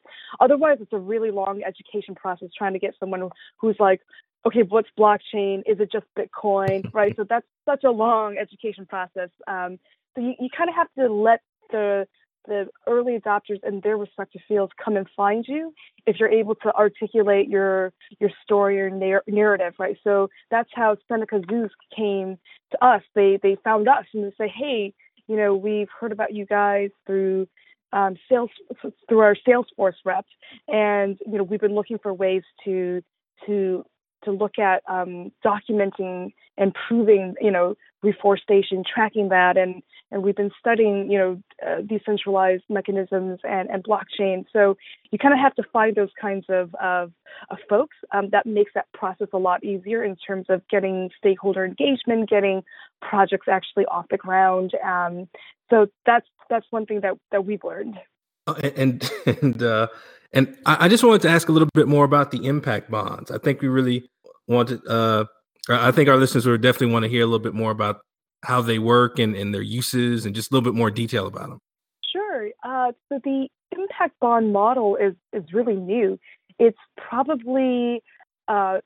Otherwise, 0.41 0.79
it's 0.81 0.93
a 0.93 0.99
really 0.99 1.31
long 1.31 1.63
education 1.63 2.15
process 2.15 2.49
trying 2.57 2.73
to 2.73 2.79
get 2.79 2.95
someone 2.99 3.29
who's 3.59 3.77
like, 3.79 4.01
okay, 4.47 4.63
what's 4.63 4.89
blockchain? 4.99 5.63
Is 5.67 5.81
it 5.81 5.91
just 5.93 6.07
Bitcoin? 6.19 6.85
Right. 6.95 7.15
So 7.17 7.25
that's 7.29 7.47
such 7.65 7.85
a 7.85 7.91
long 7.91 8.37
education 8.39 8.87
process. 8.87 9.31
Um, 9.49 9.79
so 10.15 10.21
you, 10.21 10.35
you 10.39 10.49
kind 10.57 10.69
of 10.69 10.77
have 10.77 10.87
to 10.99 11.13
let 11.13 11.41
the 11.71 12.07
the 12.47 12.69
early 12.87 13.19
adopters 13.19 13.63
in 13.67 13.81
their 13.81 13.97
respective 13.97 14.43
fields 14.47 14.73
come 14.83 14.97
and 14.97 15.07
find 15.17 15.45
you 15.49 15.73
if 16.07 16.17
you're 16.19 16.29
able 16.29 16.55
to 16.57 16.75
articulate 16.75 17.49
your 17.49 17.93
your 18.21 18.31
story 18.43 18.81
or 18.81 18.91
narr- 18.91 19.25
narrative 19.27 19.75
right? 19.79 19.97
So 20.05 20.29
that's 20.51 20.71
how 20.75 20.97
Seneca 21.09 21.41
Zoos 21.51 21.71
came 21.95 22.39
to 22.73 22.85
us. 22.85 23.03
They 23.15 23.39
they 23.43 23.57
found 23.65 23.89
us 23.89 24.05
and 24.13 24.25
they 24.25 24.33
say 24.37 24.53
hey 24.55 24.95
you 25.27 25.37
know 25.37 25.55
we've 25.55 25.89
heard 25.99 26.13
about 26.13 26.35
you 26.35 26.47
guys 26.47 26.91
through 27.07 27.49
um, 27.93 28.17
sales 28.29 28.51
through 29.09 29.21
our 29.21 29.37
salesforce 29.47 29.95
reps 30.05 30.29
and 30.69 31.19
you 31.27 31.39
know 31.39 31.45
we've 31.45 31.61
been 31.61 31.75
looking 31.75 31.99
for 31.99 32.13
ways 32.13 32.43
to 32.65 33.03
to 33.47 33.85
to 34.25 34.33
look 34.33 34.59
at 34.59 34.83
um, 34.89 35.33
documenting 35.45 36.33
and 36.57 36.75
proving, 36.87 37.35
you 37.41 37.51
know, 37.51 37.77
reforestation, 38.03 38.85
tracking 38.85 39.31
that, 39.31 39.57
and 39.57 39.83
and 40.11 40.23
we've 40.23 40.37
been 40.37 40.53
studying, 40.61 41.11
you 41.11 41.19
know, 41.19 41.43
uh, 41.67 41.81
decentralized 41.81 42.63
mechanisms 42.69 43.41
and, 43.43 43.69
and 43.71 43.83
blockchain. 43.83 44.45
So 44.53 44.77
you 45.11 45.19
kind 45.19 45.35
of 45.35 45.41
have 45.41 45.55
to 45.57 45.65
find 45.73 45.97
those 45.97 46.11
kinds 46.21 46.45
of 46.49 46.75
of, 46.77 47.13
of 47.51 47.59
folks. 47.69 47.97
Um, 48.13 48.29
that 48.31 48.47
makes 48.47 48.73
that 48.75 48.87
process 48.93 49.29
a 49.33 49.39
lot 49.39 49.65
easier 49.65 50.05
in 50.05 50.17
terms 50.17 50.47
of 50.49 50.63
getting 50.69 51.11
stakeholder 51.19 51.65
engagement, 51.65 52.31
getting 52.31 52.63
projects 53.01 53.49
actually 53.49 53.87
off 53.87 54.07
the 54.11 54.19
ground. 54.19 54.73
Um, 54.85 55.29
so 55.71 55.87
that's 56.07 56.27
that's 56.49 56.67
one 56.71 56.87
thing 56.87 57.01
that 57.01 57.15
that 57.33 57.45
we've 57.45 57.65
learned. 57.65 57.99
Uh, 58.47 58.55
and 58.77 59.11
and 59.27 59.63
uh, 59.63 59.89
and 60.33 60.57
I 60.67 60.89
just 60.89 61.05
wanted 61.05 61.23
to 61.23 61.31
ask 61.31 61.49
a 61.49 61.53
little 61.53 61.69
bit 61.75 61.89
more 61.89 62.05
about 62.05 62.31
the 62.31 62.47
impact 62.47 62.91
bonds. 62.91 63.31
I 63.31 63.39
think 63.39 63.63
we 63.63 63.69
really 63.69 64.09
wanted 64.47 64.87
uh 64.89 65.25
I 65.69 65.93
think 65.93 66.09
our 66.09 66.17
listeners 66.17 66.47
would 66.47 66.61
definitely 66.61 66.93
want 66.93 67.05
to 67.05 67.09
hear 67.09 67.23
a 67.23 67.27
little 67.27 67.39
bit 67.39 67.55
more 67.55 67.71
about 67.71 68.01
how 68.45 68.61
they 68.61 68.79
work 68.79 69.19
and, 69.19 69.35
and 69.35 69.55
their 69.55 69.63
uses 69.63 70.27
and 70.27 70.35
just 70.35 70.51
a 70.51 70.55
little 70.55 70.71
bit 70.71 70.77
more 70.77 70.91
detail 70.91 71.27
about 71.27 71.49
them. 71.49 71.59
Sure. 72.13 72.51
Uh, 72.63 72.93
so 73.09 73.19
the 73.25 73.49
impact 73.73 74.21
bond 74.21 74.53
model 74.53 74.97
is 74.97 75.15
is 75.33 75.53
really 75.53 75.77
new. 75.77 76.19
It's 76.59 76.79
probably 76.97 78.03
uh, 78.47 78.81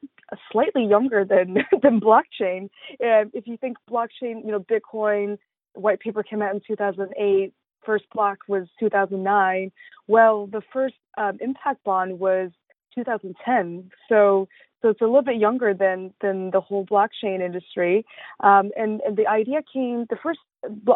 slightly 0.53 0.85
younger 0.85 1.25
than 1.25 1.57
than 1.83 2.01
blockchain. 2.01 2.69
If 3.01 3.47
you 3.47 3.57
think 3.57 3.77
blockchain, 3.91 4.45
you 4.45 4.53
know, 4.53 4.61
Bitcoin 4.61 5.39
white 5.75 6.01
paper 6.01 6.23
came 6.23 6.43
out 6.43 6.55
in 6.55 6.61
2008. 6.67 7.53
First 7.85 8.05
block 8.13 8.39
was 8.49 8.67
2009. 8.81 9.73
Well, 10.07 10.47
the 10.47 10.63
first 10.73 10.97
um, 11.17 11.39
impact 11.41 11.85
bond 11.85 12.19
was 12.19 12.51
2010. 12.95 13.91
So 14.09 14.49
so 14.81 14.91
it's 14.91 15.01
a 15.01 15.05
little 15.05 15.23
bit 15.23 15.37
younger 15.37 15.75
than 15.75 16.13
than 16.21 16.51
the 16.51 16.61
whole 16.61 16.87
blockchain 16.87 17.41
industry. 17.41 18.05
Um, 18.41 18.71
and, 18.77 19.01
and 19.01 19.17
the 19.17 19.27
idea 19.27 19.61
came, 19.73 20.07
the 20.09 20.17
first 20.23 20.39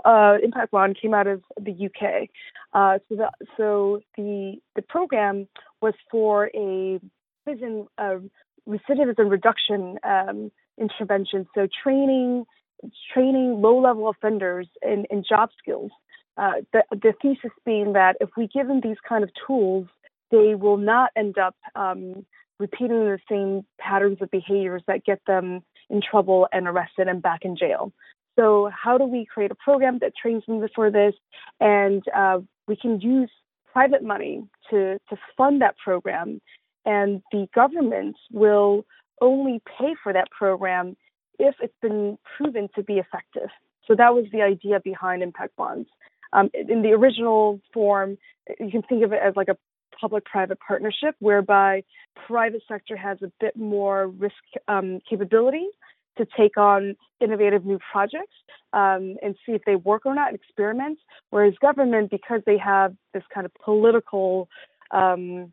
uh, 0.04 0.38
impact 0.42 0.70
bond 0.70 0.98
came 1.00 1.14
out 1.14 1.26
of 1.26 1.42
the 1.60 1.72
UK. 1.72 2.28
Uh, 2.72 2.98
so 3.08 3.16
the 3.16 3.30
so 3.56 4.00
the 4.16 4.60
the 4.76 4.82
program 4.82 5.48
was 5.80 5.94
for 6.10 6.50
a 6.54 7.00
prison 7.44 7.86
uh, 7.98 8.16
recidivism 8.68 9.30
reduction 9.30 9.98
um, 10.04 10.52
intervention. 10.78 11.46
So 11.54 11.66
training 11.82 12.44
training 13.12 13.60
low 13.60 13.80
level 13.80 14.08
offenders 14.08 14.68
in, 14.82 15.06
in 15.10 15.24
job 15.28 15.50
skills. 15.58 15.90
Uh, 16.36 16.52
the, 16.72 16.82
the 16.90 17.12
thesis 17.20 17.52
being 17.64 17.92
that 17.92 18.16
if 18.20 18.30
we 18.36 18.48
give 18.48 18.66
them 18.66 18.80
these 18.82 18.96
kind 19.06 19.22
of 19.22 19.30
tools, 19.46 19.86
they 20.30 20.54
will 20.54 20.78
not 20.78 21.10
end 21.14 21.36
up 21.36 21.54
um, 21.74 22.24
repeating 22.58 23.04
the 23.04 23.18
same 23.28 23.64
patterns 23.78 24.18
of 24.20 24.30
behaviors 24.30 24.82
that 24.86 25.04
get 25.04 25.20
them 25.26 25.62
in 25.90 26.00
trouble 26.00 26.48
and 26.52 26.66
arrested 26.66 27.08
and 27.08 27.22
back 27.22 27.44
in 27.44 27.56
jail. 27.56 27.92
So, 28.38 28.70
how 28.72 28.96
do 28.96 29.04
we 29.04 29.26
create 29.26 29.50
a 29.50 29.54
program 29.54 29.98
that 30.00 30.12
trains 30.20 30.42
them 30.46 30.64
for 30.74 30.90
this? 30.90 31.14
And 31.60 32.02
uh, 32.16 32.38
we 32.66 32.76
can 32.76 33.00
use 33.00 33.30
private 33.72 34.02
money 34.02 34.44
to, 34.70 34.98
to 35.10 35.16
fund 35.36 35.60
that 35.60 35.76
program, 35.82 36.40
and 36.84 37.22
the 37.30 37.46
government 37.54 38.16
will 38.30 38.84
only 39.20 39.60
pay 39.78 39.94
for 40.02 40.12
that 40.12 40.30
program 40.30 40.96
if 41.38 41.54
it's 41.60 41.74
been 41.82 42.18
proven 42.36 42.68
to 42.74 42.82
be 42.82 42.94
effective. 42.94 43.50
So, 43.86 43.94
that 43.96 44.14
was 44.14 44.24
the 44.32 44.40
idea 44.40 44.80
behind 44.82 45.22
impact 45.22 45.56
bonds. 45.56 45.88
Um, 46.32 46.48
in 46.54 46.80
the 46.80 46.92
original 46.92 47.60
form, 47.74 48.16
you 48.58 48.70
can 48.70 48.80
think 48.82 49.04
of 49.04 49.12
it 49.12 49.20
as 49.22 49.36
like 49.36 49.48
a 49.48 49.56
public-private 50.00 50.58
partnership 50.66 51.14
whereby 51.20 51.82
private 52.26 52.62
sector 52.68 52.96
has 52.96 53.18
a 53.22 53.32
bit 53.40 53.56
more 53.56 54.08
risk 54.08 54.34
um, 54.68 55.00
capability 55.08 55.66
to 56.18 56.26
take 56.36 56.56
on 56.56 56.94
innovative 57.20 57.64
new 57.64 57.78
projects 57.90 58.34
um, 58.72 59.16
and 59.22 59.34
see 59.46 59.52
if 59.52 59.62
they 59.64 59.76
work 59.76 60.04
or 60.04 60.14
not, 60.14 60.34
experiments. 60.34 61.00
Whereas 61.30 61.54
government, 61.60 62.10
because 62.10 62.42
they 62.44 62.58
have 62.58 62.94
this 63.14 63.22
kind 63.32 63.46
of 63.46 63.52
political, 63.64 64.48
um, 64.90 65.52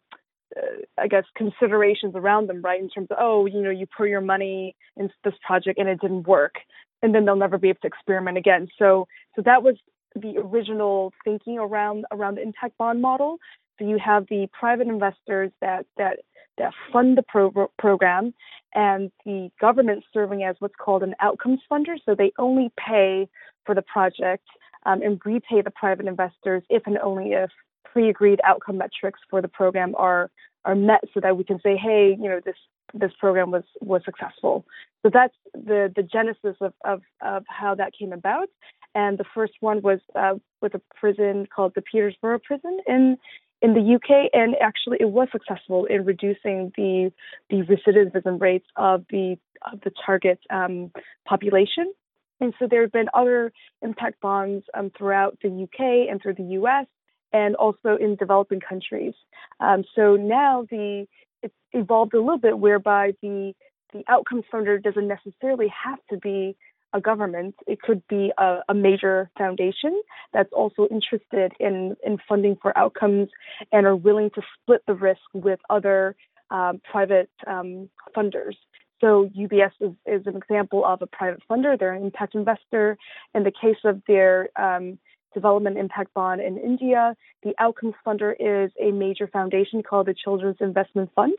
uh, 0.57 0.81
I 0.97 1.07
guess, 1.07 1.23
considerations 1.35 2.13
around 2.15 2.47
them, 2.47 2.61
right? 2.61 2.81
In 2.81 2.89
terms 2.89 3.07
of, 3.11 3.17
oh, 3.19 3.45
you 3.45 3.61
know, 3.61 3.69
you 3.69 3.85
put 3.85 4.09
your 4.09 4.21
money 4.21 4.75
in 4.97 5.09
this 5.23 5.33
project 5.45 5.79
and 5.79 5.87
it 5.87 6.01
didn't 6.01 6.27
work, 6.27 6.55
and 7.01 7.15
then 7.15 7.25
they'll 7.25 7.35
never 7.35 7.57
be 7.57 7.69
able 7.69 7.79
to 7.81 7.87
experiment 7.87 8.37
again. 8.37 8.67
So, 8.77 9.07
so 9.35 9.41
that 9.43 9.63
was 9.63 9.75
the 10.15 10.37
original 10.39 11.13
thinking 11.23 11.59
around 11.59 12.05
around 12.11 12.35
the 12.35 12.41
impact 12.41 12.77
bond 12.77 13.01
model. 13.01 13.37
So 13.79 13.87
you 13.87 13.97
have 13.97 14.27
the 14.27 14.47
private 14.51 14.87
investors 14.87 15.51
that 15.61 15.85
that 15.97 16.19
that 16.57 16.73
fund 16.91 17.17
the 17.17 17.23
pro- 17.23 17.71
program, 17.79 18.33
and 18.75 19.11
the 19.25 19.49
government 19.59 20.03
serving 20.13 20.43
as 20.43 20.57
what's 20.59 20.75
called 20.75 21.03
an 21.03 21.15
outcomes 21.21 21.61
funder. 21.71 21.95
So 22.05 22.13
they 22.13 22.33
only 22.37 22.71
pay 22.77 23.29
for 23.65 23.73
the 23.73 23.81
project 23.81 24.45
um, 24.85 25.01
and 25.01 25.21
repay 25.25 25.61
the 25.61 25.71
private 25.71 26.05
investors 26.05 26.63
if 26.69 26.83
and 26.85 26.97
only 26.97 27.31
if 27.31 27.49
pre-agreed 27.85 28.39
outcome 28.43 28.77
metrics 28.77 29.19
for 29.29 29.41
the 29.41 29.47
program 29.47 29.95
are 29.97 30.29
are 30.65 30.75
met, 30.75 31.05
so 31.13 31.21
that 31.21 31.37
we 31.37 31.45
can 31.45 31.59
say, 31.61 31.77
hey, 31.77 32.17
you 32.19 32.29
know, 32.29 32.41
this 32.43 32.57
this 32.93 33.11
program 33.19 33.51
was 33.51 33.63
was 33.79 34.01
successful. 34.03 34.65
So 35.01 35.09
that's 35.11 35.35
the 35.53 35.91
the 35.95 36.03
genesis 36.03 36.57
of 36.59 36.73
of, 36.83 37.01
of 37.21 37.45
how 37.47 37.75
that 37.75 37.93
came 37.97 38.11
about. 38.11 38.49
And 38.95 39.17
the 39.17 39.25
first 39.35 39.53
one 39.59 39.81
was 39.81 39.99
uh, 40.15 40.35
with 40.61 40.73
a 40.73 40.81
prison 40.95 41.47
called 41.55 41.73
the 41.75 41.81
Peterborough 41.81 42.39
Prison 42.39 42.79
in 42.87 43.17
in 43.61 43.73
the 43.73 43.95
UK, 43.95 44.29
and 44.33 44.55
actually 44.61 44.97
it 44.99 45.09
was 45.09 45.27
successful 45.31 45.85
in 45.85 46.05
reducing 46.05 46.71
the 46.77 47.11
the 47.49 47.63
recidivism 47.63 48.39
rates 48.39 48.67
of 48.75 49.05
the 49.09 49.37
of 49.71 49.81
the 49.81 49.91
target 50.05 50.39
um, 50.49 50.91
population. 51.25 51.93
And 52.41 52.53
so 52.57 52.67
there 52.69 52.81
have 52.81 52.93
been 52.93 53.09
other 53.13 53.51
impact 53.81 54.21
bonds 54.21 54.63
um, 54.73 54.91
throughout 54.97 55.37
the 55.43 55.49
UK 55.49 56.09
and 56.09 56.21
through 56.21 56.35
the 56.35 56.55
US, 56.61 56.85
and 57.33 57.55
also 57.55 57.97
in 57.99 58.15
developing 58.15 58.61
countries. 58.61 59.13
Um, 59.59 59.83
so 59.95 60.15
now 60.15 60.65
the 60.69 61.05
it's 61.43 61.53
evolved 61.73 62.13
a 62.13 62.19
little 62.19 62.37
bit 62.37 62.57
whereby 62.57 63.13
the 63.21 63.53
the 63.91 64.03
outcomes 64.07 64.43
funder 64.53 64.81
doesn't 64.81 65.07
necessarily 65.07 65.67
have 65.83 65.99
to 66.11 66.17
be 66.17 66.55
a 66.93 67.01
government. 67.01 67.55
It 67.67 67.81
could 67.81 68.01
be 68.07 68.31
a, 68.37 68.59
a, 68.69 68.73
major 68.73 69.29
foundation 69.37 70.01
that's 70.33 70.51
also 70.53 70.87
interested 70.89 71.53
in, 71.59 71.95
in 72.05 72.17
funding 72.27 72.57
for 72.61 72.77
outcomes 72.77 73.29
and 73.71 73.85
are 73.85 73.95
willing 73.95 74.29
to 74.31 74.41
split 74.55 74.81
the 74.87 74.93
risk 74.93 75.21
with 75.33 75.59
other 75.69 76.15
um, 76.51 76.81
private 76.89 77.29
um, 77.47 77.89
funders. 78.15 78.55
So 79.01 79.29
UBS 79.37 79.71
is, 79.79 79.91
is, 80.05 80.27
an 80.27 80.35
example 80.35 80.85
of 80.85 81.01
a 81.01 81.07
private 81.07 81.41
funder. 81.49 81.77
They're 81.79 81.93
an 81.93 82.03
impact 82.03 82.35
investor. 82.35 82.97
In 83.33 83.43
the 83.43 83.51
case 83.51 83.77
of 83.85 84.01
their 84.07 84.49
um, 84.57 84.97
development 85.33 85.77
impact 85.77 86.13
bond 86.13 86.41
in 86.41 86.57
India, 86.57 87.15
the 87.43 87.53
outcomes 87.59 87.93
funder 88.05 88.33
is 88.37 88.71
a 88.81 88.91
major 88.91 89.27
foundation 89.27 89.83
called 89.83 90.07
the 90.07 90.15
Children's 90.15 90.57
Investment 90.59 91.11
Fund 91.15 91.35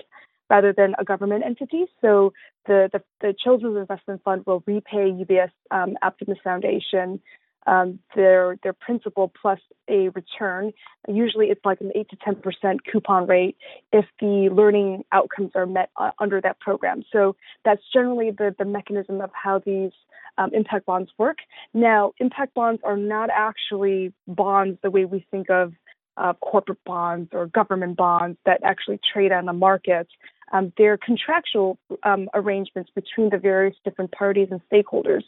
rather 0.50 0.74
than 0.76 0.94
a 0.98 1.04
government 1.04 1.44
entity. 1.46 1.86
So 2.00 2.32
the, 2.66 2.90
the, 2.92 3.02
the 3.20 3.34
Children's 3.42 3.78
Investment 3.78 4.22
Fund 4.24 4.44
will 4.46 4.62
repay 4.66 5.10
UBS 5.12 5.52
um, 5.70 5.96
Optimus 6.02 6.38
Foundation 6.44 7.20
um, 7.66 7.98
their 8.16 8.56
their 8.62 8.72
principal 8.72 9.32
plus 9.40 9.60
a 9.88 10.08
return. 10.08 10.72
Usually, 11.08 11.46
it's 11.46 11.64
like 11.64 11.80
an 11.80 11.92
eight 11.94 12.08
to 12.10 12.16
ten 12.16 12.36
percent 12.36 12.80
coupon 12.90 13.26
rate 13.26 13.56
if 13.92 14.06
the 14.20 14.48
learning 14.52 15.04
outcomes 15.12 15.52
are 15.54 15.66
met 15.66 15.90
uh, 15.96 16.10
under 16.18 16.40
that 16.40 16.58
program. 16.60 17.04
So 17.12 17.36
that's 17.64 17.82
generally 17.92 18.30
the 18.30 18.54
the 18.58 18.64
mechanism 18.64 19.20
of 19.20 19.30
how 19.32 19.58
these 19.58 19.92
um, 20.38 20.54
impact 20.54 20.86
bonds 20.86 21.10
work. 21.18 21.38
Now, 21.74 22.12
impact 22.18 22.54
bonds 22.54 22.80
are 22.84 22.96
not 22.96 23.28
actually 23.30 24.12
bonds 24.26 24.78
the 24.82 24.90
way 24.90 25.04
we 25.04 25.26
think 25.30 25.50
of 25.50 25.72
uh, 26.16 26.32
corporate 26.34 26.82
bonds 26.84 27.30
or 27.32 27.46
government 27.46 27.96
bonds 27.96 28.38
that 28.44 28.60
actually 28.64 29.00
trade 29.12 29.32
on 29.32 29.46
the 29.46 29.52
market. 29.52 30.08
Um, 30.52 30.72
there 30.76 30.92
are 30.92 30.98
contractual 30.98 31.78
um, 32.02 32.28
arrangements 32.34 32.90
between 32.94 33.30
the 33.30 33.38
various 33.38 33.76
different 33.84 34.12
parties 34.12 34.48
and 34.50 34.60
stakeholders. 34.72 35.22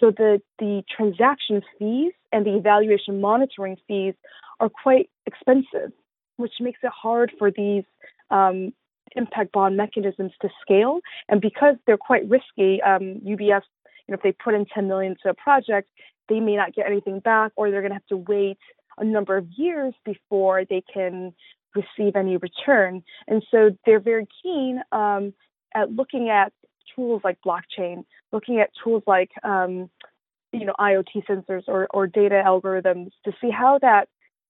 So 0.00 0.10
the, 0.10 0.40
the 0.58 0.82
transaction 0.94 1.62
fees 1.78 2.12
and 2.32 2.46
the 2.46 2.56
evaluation 2.56 3.20
monitoring 3.20 3.76
fees 3.88 4.14
are 4.60 4.68
quite 4.68 5.10
expensive, 5.26 5.92
which 6.36 6.52
makes 6.60 6.80
it 6.82 6.92
hard 6.92 7.32
for 7.38 7.50
these 7.50 7.84
um, 8.30 8.72
impact 9.16 9.52
bond 9.52 9.76
mechanisms 9.76 10.32
to 10.42 10.48
scale. 10.60 11.00
And 11.28 11.40
because 11.40 11.76
they're 11.86 11.96
quite 11.96 12.28
risky, 12.28 12.80
um, 12.82 13.20
UBS, 13.24 13.62
you 14.06 14.12
know, 14.12 14.14
if 14.14 14.22
they 14.22 14.32
put 14.32 14.54
in 14.54 14.66
10 14.66 14.86
million 14.86 15.16
to 15.22 15.30
a 15.30 15.34
project, 15.34 15.88
they 16.28 16.40
may 16.40 16.56
not 16.56 16.74
get 16.74 16.86
anything 16.86 17.20
back, 17.20 17.52
or 17.56 17.70
they're 17.70 17.80
going 17.80 17.90
to 17.90 17.94
have 17.96 18.06
to 18.06 18.16
wait 18.16 18.58
a 18.98 19.04
number 19.04 19.36
of 19.36 19.46
years 19.56 19.94
before 20.04 20.64
they 20.64 20.82
can 20.92 21.32
receive 21.82 22.16
any 22.16 22.36
return. 22.36 23.02
And 23.26 23.42
so 23.50 23.70
they're 23.84 24.00
very 24.00 24.26
keen 24.42 24.80
um, 24.92 25.32
at 25.74 25.92
looking 25.92 26.28
at 26.30 26.52
tools 26.94 27.22
like 27.24 27.38
blockchain, 27.44 28.04
looking 28.32 28.60
at 28.60 28.70
tools 28.82 29.02
like 29.06 29.30
um, 29.44 29.90
you 30.52 30.64
know 30.64 30.74
IoT 30.78 31.26
sensors 31.28 31.64
or, 31.68 31.86
or 31.90 32.06
data 32.06 32.42
algorithms 32.44 33.10
to 33.24 33.32
see 33.40 33.50
how 33.50 33.78
that 33.80 34.08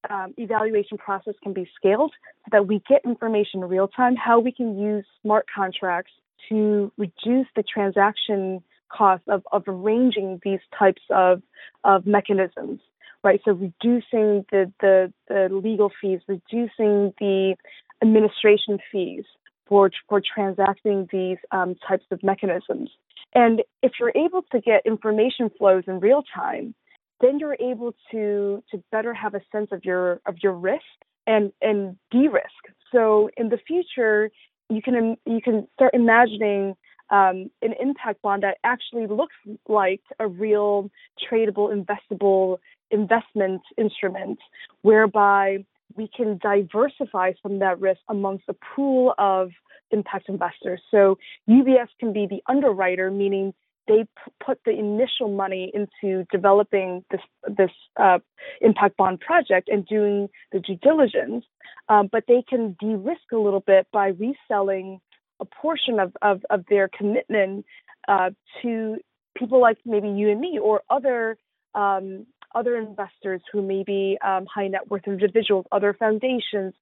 um, 0.08 0.32
evaluation 0.36 0.96
process 0.96 1.34
can 1.42 1.52
be 1.52 1.68
scaled 1.76 2.12
so 2.44 2.48
that 2.52 2.66
we 2.66 2.82
get 2.88 3.04
information 3.04 3.62
in 3.62 3.68
real 3.68 3.88
time, 3.88 4.14
how 4.16 4.38
we 4.38 4.52
can 4.52 4.78
use 4.78 5.04
smart 5.22 5.46
contracts 5.52 6.12
to 6.48 6.92
reduce 6.96 7.46
the 7.56 7.62
transaction 7.62 8.62
cost 8.90 9.22
of, 9.28 9.42
of 9.52 9.64
arranging 9.66 10.40
these 10.44 10.60
types 10.78 11.02
of, 11.10 11.42
of 11.84 12.06
mechanisms, 12.06 12.80
right? 13.24 13.40
So 13.44 13.52
reducing 13.52 14.44
the, 14.50 14.72
the, 14.80 15.12
the 15.28 15.48
legal 15.50 15.90
fees, 16.00 16.20
reducing 16.26 17.12
the 17.18 17.56
administration 18.02 18.78
fees 18.90 19.24
for, 19.66 19.90
for 20.08 20.20
transacting 20.20 21.08
these 21.12 21.38
um, 21.50 21.74
types 21.86 22.04
of 22.10 22.22
mechanisms. 22.22 22.90
And 23.34 23.62
if 23.82 23.92
you're 24.00 24.12
able 24.14 24.42
to 24.52 24.60
get 24.60 24.86
information 24.86 25.50
flows 25.58 25.84
in 25.86 26.00
real 26.00 26.22
time, 26.34 26.74
then 27.20 27.38
you're 27.38 27.56
able 27.58 27.94
to 28.12 28.62
to 28.70 28.82
better 28.92 29.12
have 29.12 29.34
a 29.34 29.40
sense 29.50 29.68
of 29.72 29.84
your 29.84 30.20
of 30.26 30.36
your 30.42 30.52
risk 30.52 30.82
and 31.26 31.52
and 31.60 31.96
de-risk. 32.10 32.74
So 32.92 33.28
in 33.36 33.48
the 33.48 33.58
future, 33.58 34.30
you 34.70 34.80
can 34.82 35.16
you 35.26 35.40
can 35.42 35.66
start 35.74 35.94
imagining 35.94 36.76
um, 37.10 37.50
an 37.62 37.74
impact 37.80 38.22
bond 38.22 38.42
that 38.42 38.58
actually 38.64 39.06
looks 39.06 39.34
like 39.68 40.02
a 40.18 40.28
real 40.28 40.90
tradable, 41.30 41.74
investable 41.74 42.58
investment 42.90 43.62
instrument, 43.76 44.38
whereby 44.82 45.64
we 45.96 46.08
can 46.14 46.38
diversify 46.38 47.32
some 47.42 47.54
of 47.54 47.60
that 47.60 47.80
risk 47.80 48.00
amongst 48.08 48.44
a 48.48 48.54
pool 48.74 49.14
of 49.18 49.50
impact 49.90 50.28
investors. 50.28 50.80
So 50.90 51.18
UBS 51.48 51.88
can 51.98 52.12
be 52.12 52.26
the 52.26 52.42
underwriter, 52.48 53.10
meaning 53.10 53.54
they 53.86 54.04
p- 54.04 54.32
put 54.44 54.60
the 54.64 54.72
initial 54.72 55.28
money 55.28 55.72
into 55.74 56.24
developing 56.30 57.04
this 57.10 57.22
this 57.48 57.70
uh, 57.98 58.18
impact 58.60 58.96
bond 58.98 59.20
project 59.20 59.68
and 59.68 59.86
doing 59.86 60.28
the 60.52 60.60
due 60.60 60.76
diligence, 60.76 61.44
um, 61.88 62.08
but 62.12 62.24
they 62.28 62.44
can 62.46 62.76
de-risk 62.78 63.32
a 63.32 63.38
little 63.38 63.60
bit 63.60 63.86
by 63.92 64.08
reselling 64.08 65.00
a 65.40 65.44
portion 65.46 65.98
of 65.98 66.14
of, 66.22 66.42
of 66.50 66.64
their 66.68 66.88
commitment 66.88 67.64
uh, 68.08 68.30
to 68.62 68.98
people 69.36 69.60
like 69.60 69.78
maybe 69.84 70.08
you 70.08 70.30
and 70.30 70.40
me 70.40 70.58
or 70.62 70.82
other 70.90 71.38
um, 71.74 72.26
other 72.54 72.76
investors 72.76 73.40
who 73.52 73.62
may 73.62 73.82
be 73.82 74.18
um, 74.24 74.46
high 74.46 74.68
net 74.68 74.90
worth 74.90 75.06
individuals, 75.06 75.66
other 75.72 75.94
foundations, 75.94 76.74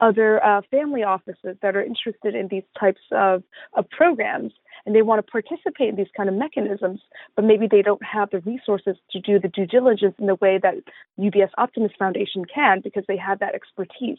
other 0.00 0.44
uh, 0.44 0.60
family 0.70 1.02
offices 1.02 1.56
that 1.62 1.76
are 1.76 1.82
interested 1.82 2.34
in 2.34 2.48
these 2.48 2.64
types 2.78 3.00
of, 3.12 3.42
of 3.74 3.88
programs 3.90 4.52
and 4.86 4.94
they 4.94 5.02
want 5.02 5.24
to 5.24 5.30
participate 5.30 5.88
in 5.88 5.96
these 5.96 6.10
kind 6.16 6.28
of 6.28 6.34
mechanisms, 6.34 7.00
but 7.36 7.44
maybe 7.44 7.66
they 7.70 7.82
don't 7.82 8.02
have 8.04 8.30
the 8.30 8.40
resources 8.40 8.96
to 9.10 9.20
do 9.20 9.38
the 9.38 9.48
due 9.48 9.66
diligence 9.66 10.14
in 10.18 10.26
the 10.26 10.34
way 10.36 10.58
that 10.62 10.74
UBS 11.18 11.50
Optimus 11.56 11.92
Foundation 11.98 12.44
can 12.44 12.80
because 12.82 13.04
they 13.08 13.16
have 13.16 13.38
that 13.38 13.54
expertise. 13.54 14.18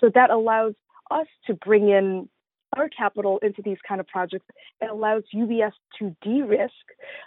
So 0.00 0.10
that 0.14 0.30
allows 0.30 0.74
us 1.10 1.26
to 1.46 1.54
bring 1.54 1.88
in 1.88 2.28
our 2.76 2.88
capital 2.88 3.38
into 3.42 3.62
these 3.62 3.78
kind 3.86 4.00
of 4.00 4.06
projects. 4.06 4.46
It 4.80 4.90
allows 4.90 5.22
UBS 5.34 5.72
to 5.98 6.14
de-risk 6.22 6.72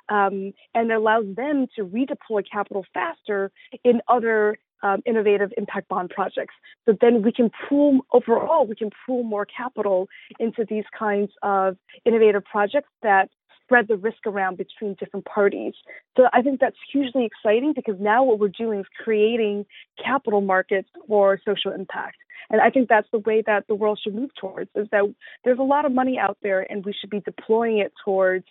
um, 0.10 0.54
and 0.74 0.92
allows 0.92 1.26
them 1.36 1.68
to 1.76 1.86
redeploy 1.86 2.44
capital 2.52 2.86
faster 2.94 3.52
in 3.84 4.02
other 4.08 4.58
um, 4.84 5.02
innovative 5.06 5.52
impact 5.58 5.88
bond 5.90 6.10
projects. 6.10 6.56
So 6.86 6.96
then 7.00 7.22
we 7.22 7.32
can 7.32 7.52
pool 7.70 8.02
overall, 8.14 8.66
we 8.66 8.76
can 8.76 8.90
pool 9.06 9.24
more 9.24 9.46
capital 9.46 10.08
into 10.40 10.66
these 10.68 10.86
kinds 10.98 11.32
of 11.44 11.78
innovative 12.06 12.44
projects 12.46 12.90
that 13.04 13.30
spread 13.72 13.88
the 13.88 13.96
risk 13.96 14.28
around 14.28 14.58
between 14.58 14.96
different 15.00 15.26
parties. 15.26 15.74
So 16.18 16.24
I 16.34 16.42
think 16.42 16.60
that's 16.60 16.76
hugely 16.92 17.26
exciting 17.26 17.72
because 17.74 17.96
now 18.02 18.22
what 18.22 18.38
we're 18.38 18.50
doing 18.50 18.82
is 18.82 18.86
creating 19.02 19.66
capital 20.04 20.42
markets 20.42 20.90
for 21.08 21.40
social 21.46 21.72
impact. 21.72 22.18
And 22.50 22.60
I 22.60 22.70
think 22.70 22.90
that's 22.90 23.08
the 23.14 23.20
way 23.20 23.42
that 23.46 23.68
the 23.70 23.76
world 23.76 23.98
should 24.04 24.14
move 24.14 24.32
towards 24.38 24.70
is 24.76 24.88
that 24.92 25.04
there's 25.46 25.60
a 25.60 25.64
lot 25.64 25.86
of 25.86 25.94
money 25.94 26.20
out 26.20 26.38
there 26.44 26.70
and 26.70 26.84
we 26.84 26.94
should 26.94 27.10
be 27.10 27.22
deploying 27.22 27.78
it 27.78 27.94
towards 28.04 28.46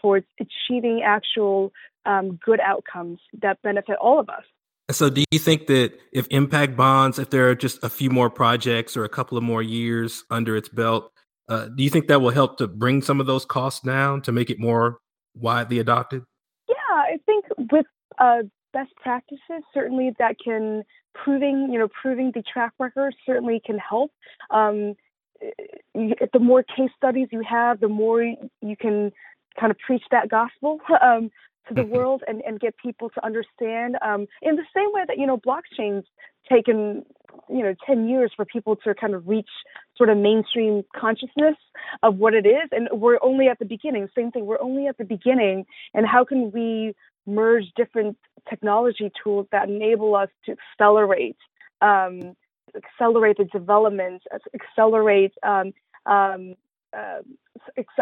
towards 0.00 0.24
achieving 0.38 1.02
actual 1.04 1.72
um, 2.06 2.38
good 2.44 2.60
outcomes 2.60 3.18
that 3.42 3.60
benefit 3.62 3.96
all 4.00 4.20
of 4.20 4.28
us. 4.28 4.44
So, 4.92 5.10
do 5.10 5.24
you 5.30 5.38
think 5.38 5.66
that 5.66 5.92
if 6.12 6.26
impact 6.28 6.76
bonds, 6.76 7.18
if 7.18 7.30
there 7.30 7.48
are 7.48 7.54
just 7.54 7.82
a 7.84 7.88
few 7.88 8.08
more 8.08 8.30
projects 8.30 8.96
or 8.96 9.04
a 9.04 9.08
couple 9.08 9.36
of 9.36 9.44
more 9.44 9.62
years 9.62 10.24
under 10.30 10.56
its 10.56 10.68
belt, 10.68 11.12
uh, 11.50 11.66
do 11.66 11.82
you 11.82 11.90
think 11.90 12.06
that 12.06 12.20
will 12.20 12.30
help 12.30 12.58
to 12.58 12.68
bring 12.68 13.02
some 13.02 13.20
of 13.20 13.26
those 13.26 13.44
costs 13.44 13.80
down 13.80 14.22
to 14.22 14.32
make 14.32 14.50
it 14.50 14.60
more 14.60 14.98
widely 15.34 15.80
adopted? 15.80 16.22
Yeah, 16.68 16.74
I 16.90 17.18
think 17.26 17.44
with 17.72 17.86
uh, 18.18 18.42
best 18.72 18.92
practices, 19.02 19.62
certainly 19.74 20.12
that 20.20 20.36
can 20.42 20.84
proving, 21.14 21.68
you 21.72 21.78
know, 21.78 21.88
proving 21.88 22.30
the 22.32 22.42
track 22.42 22.72
record 22.78 23.14
certainly 23.26 23.60
can 23.64 23.78
help. 23.78 24.12
Um, 24.50 24.94
the 25.94 26.38
more 26.38 26.62
case 26.62 26.90
studies 26.96 27.28
you 27.32 27.42
have, 27.48 27.80
the 27.80 27.88
more 27.88 28.22
you 28.22 28.76
can 28.78 29.10
kind 29.58 29.72
of 29.72 29.78
preach 29.78 30.04
that 30.12 30.28
gospel. 30.28 30.78
Um, 31.02 31.30
to 31.68 31.74
the 31.74 31.82
mm-hmm. 31.82 31.94
world 31.94 32.22
and, 32.26 32.42
and 32.46 32.58
get 32.58 32.74
people 32.78 33.10
to 33.10 33.24
understand 33.24 33.96
um, 34.02 34.26
in 34.42 34.56
the 34.56 34.64
same 34.74 34.88
way 34.92 35.02
that 35.06 35.18
you 35.18 35.26
know 35.26 35.38
blockchain's 35.38 36.06
taken 36.50 37.04
you 37.48 37.62
know 37.62 37.74
10 37.86 38.08
years 38.08 38.32
for 38.34 38.44
people 38.44 38.76
to 38.76 38.94
kind 38.94 39.14
of 39.14 39.26
reach 39.28 39.48
sort 40.00 40.10
of 40.10 40.18
mainstream 40.18 40.82
consciousness 40.96 41.56
of 42.02 42.16
what 42.16 42.32
it 42.34 42.46
is. 42.46 42.68
And 42.72 42.88
we're 42.92 43.18
only 43.22 43.48
at 43.48 43.58
the 43.58 43.66
beginning. 43.66 44.08
Same 44.16 44.30
thing. 44.30 44.46
We're 44.46 44.62
only 44.62 44.86
at 44.86 44.96
the 44.96 45.04
beginning. 45.04 45.66
And 45.94 46.06
how 46.06 46.24
can 46.24 46.50
we 46.52 46.94
merge 47.26 47.66
different 47.76 48.16
technology 48.48 49.12
tools 49.22 49.46
that 49.52 49.68
enable 49.68 50.16
us 50.16 50.30
to 50.46 50.56
accelerate 50.58 51.36
um, 51.82 52.34
accelerate 52.76 53.36
the 53.38 53.44
development 53.46 54.22
accelerate 54.54 55.32
um, 55.42 55.72
um, 56.06 56.54
uh, 56.96 57.20